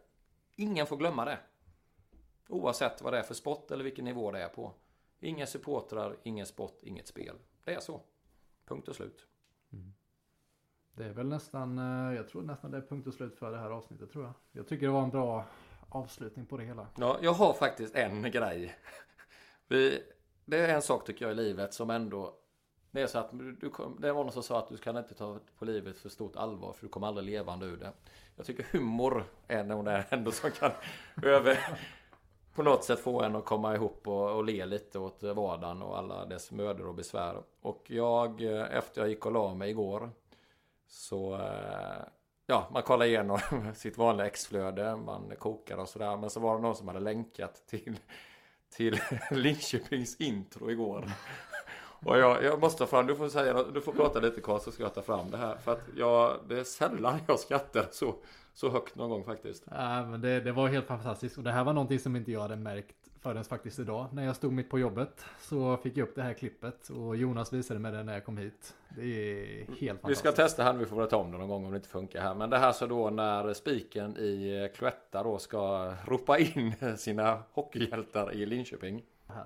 [0.55, 1.39] ingen får glömma det.
[2.47, 4.73] Oavsett vad det är för sport eller vilken nivå det är på.
[5.19, 7.35] Inga supportrar, ingen sport, inget spel.
[7.63, 8.01] Det är så.
[8.65, 9.27] Punkt och slut.
[10.97, 13.57] Det är väl nästan, eh, jag tror nästan det är punkt och slut för det
[13.57, 14.33] här avsnittet tror jag.
[14.51, 15.45] Jag tycker det var en bra
[15.89, 16.87] avslutning på det hela.
[16.95, 18.75] Ja, jag har faktiskt en grej.
[19.67, 20.03] Vi,
[20.45, 22.35] det är en sak tycker jag i livet som ändå...
[22.97, 23.69] Det är så att du,
[23.99, 26.73] det var någon som sa att du kan inte ta på livet för stort allvar
[26.73, 27.91] för du kommer aldrig levande ur det.
[28.35, 30.71] Jag tycker humor är nog det ändå som kan
[31.23, 31.79] över...
[32.55, 35.97] På något sätt få en att komma ihop och, och le lite åt vardagen och
[35.97, 37.43] alla dess mödor och besvär.
[37.61, 40.11] Och jag, eh, efter jag gick och la mig igår
[40.87, 41.35] så...
[41.35, 42.03] Eh,
[42.45, 43.39] ja, man kollar igenom
[43.75, 46.17] sitt vanliga X-flöde, man kokar och sådär.
[46.17, 47.99] Men så var det någon som hade länkat till,
[48.69, 48.99] till
[49.31, 51.11] Linköpings intro igår.
[52.07, 54.83] Och jag, jag måste fram, du får, säga, du får prata lite Karl så ska
[54.83, 55.55] jag ta fram det här.
[55.57, 58.15] För att jag, det är sällan jag skrattar så,
[58.53, 59.63] så högt någon gång faktiskt.
[59.71, 62.41] Ja, men det, det var helt fantastiskt och det här var någonting som inte jag
[62.41, 64.07] hade märkt förrän faktiskt idag.
[64.11, 67.53] När jag stod mitt på jobbet så fick jag upp det här klippet och Jonas
[67.53, 68.75] visade mig det när jag kom hit.
[68.95, 70.19] Det är helt Vi fantastiskt.
[70.19, 72.21] ska testa här vi får väl ta om det någon gång om det inte funkar
[72.21, 72.35] här.
[72.35, 78.33] Men det här så då när spiken i Cloetta då ska ropa in sina hockeyhjältar
[78.33, 79.03] i Linköping.
[79.27, 79.45] här.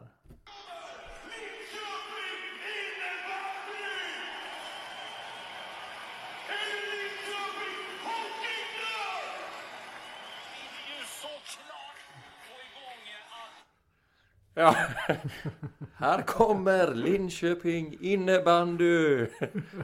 [14.54, 14.76] Ja.
[15.96, 19.28] Här kommer Linköping innebandy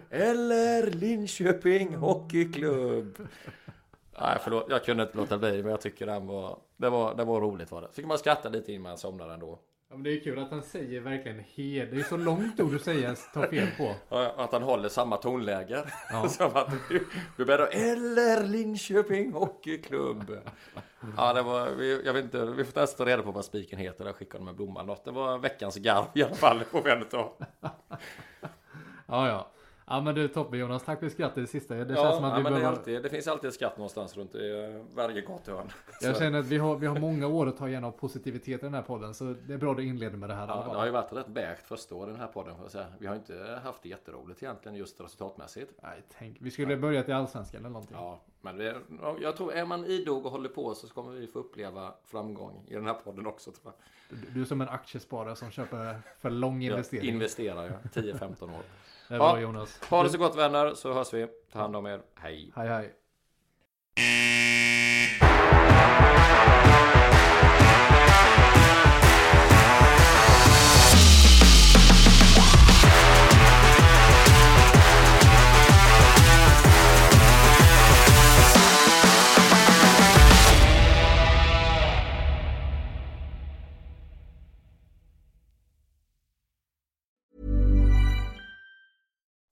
[0.10, 3.28] eller Linköping hockeyklubb.
[4.22, 4.66] Nej, förlåt.
[4.70, 7.72] Jag kunde inte låta bli, men jag tycker den var, det var, det var roligt.
[7.72, 7.88] Var det.
[7.94, 9.60] Fick man skratta lite innan man somnade ändå.
[9.90, 11.88] Ja, men det är kul att han säger verkligen hed.
[11.92, 13.96] Det är så långt ord att säga ta fel på.
[14.10, 15.84] Ja, Att han håller samma tonläge.
[16.12, 16.30] Ja.
[16.30, 17.08] Som att du,
[17.38, 20.38] du börjar Eller Linköping hockeyklubb.
[21.18, 21.68] Ja det var,
[22.06, 24.06] jag vet inte, vi får testa reda på vad spiken heter.
[24.06, 25.06] Jag skickade med blomman något.
[25.06, 26.60] Det var veckans garv i alla fall.
[26.60, 27.38] Det får vi ändå ta.
[29.08, 29.52] Ja, ja.
[29.90, 31.76] Ja, men du Tobbe Jonas, tack för skrattet det sista.
[31.76, 32.78] Det känns Ja, som att ja vi men det, behöver...
[32.78, 35.72] alltid, det finns alltid ett skratt någonstans runt i eh, varje gatuhörn.
[36.02, 38.66] Jag känner att vi har, vi har många år att ta igen av positivitet i
[38.66, 39.14] den här podden.
[39.14, 40.48] Så det är bra att du inleder med det här.
[40.48, 42.72] Ja, det har ju varit rätt bägt första året i den här podden får jag
[42.72, 42.88] säga.
[43.00, 45.72] Vi har inte haft det jätteroligt egentligen just resultatmässigt.
[45.84, 46.38] Nej, tänk.
[46.40, 47.98] Vi skulle börjat i Allsvenskan eller någonting.
[48.00, 48.76] Ja, men det,
[49.22, 52.74] jag tror är man idog och håller på så kommer vi få uppleva framgång i
[52.74, 53.74] den här podden också tror
[54.10, 54.20] jag.
[54.20, 57.10] Du, du är som en aktiesparare som köper för lång Jag investering.
[57.10, 58.50] investerar jag 10-15 år.
[59.08, 59.42] det är bra Ja.
[59.42, 59.80] Jonas.
[59.90, 61.28] Ha det så gott vänner så hörs vi.
[61.54, 62.02] Ta hand om er.
[62.16, 62.52] Hej.
[62.56, 62.94] Hej hej.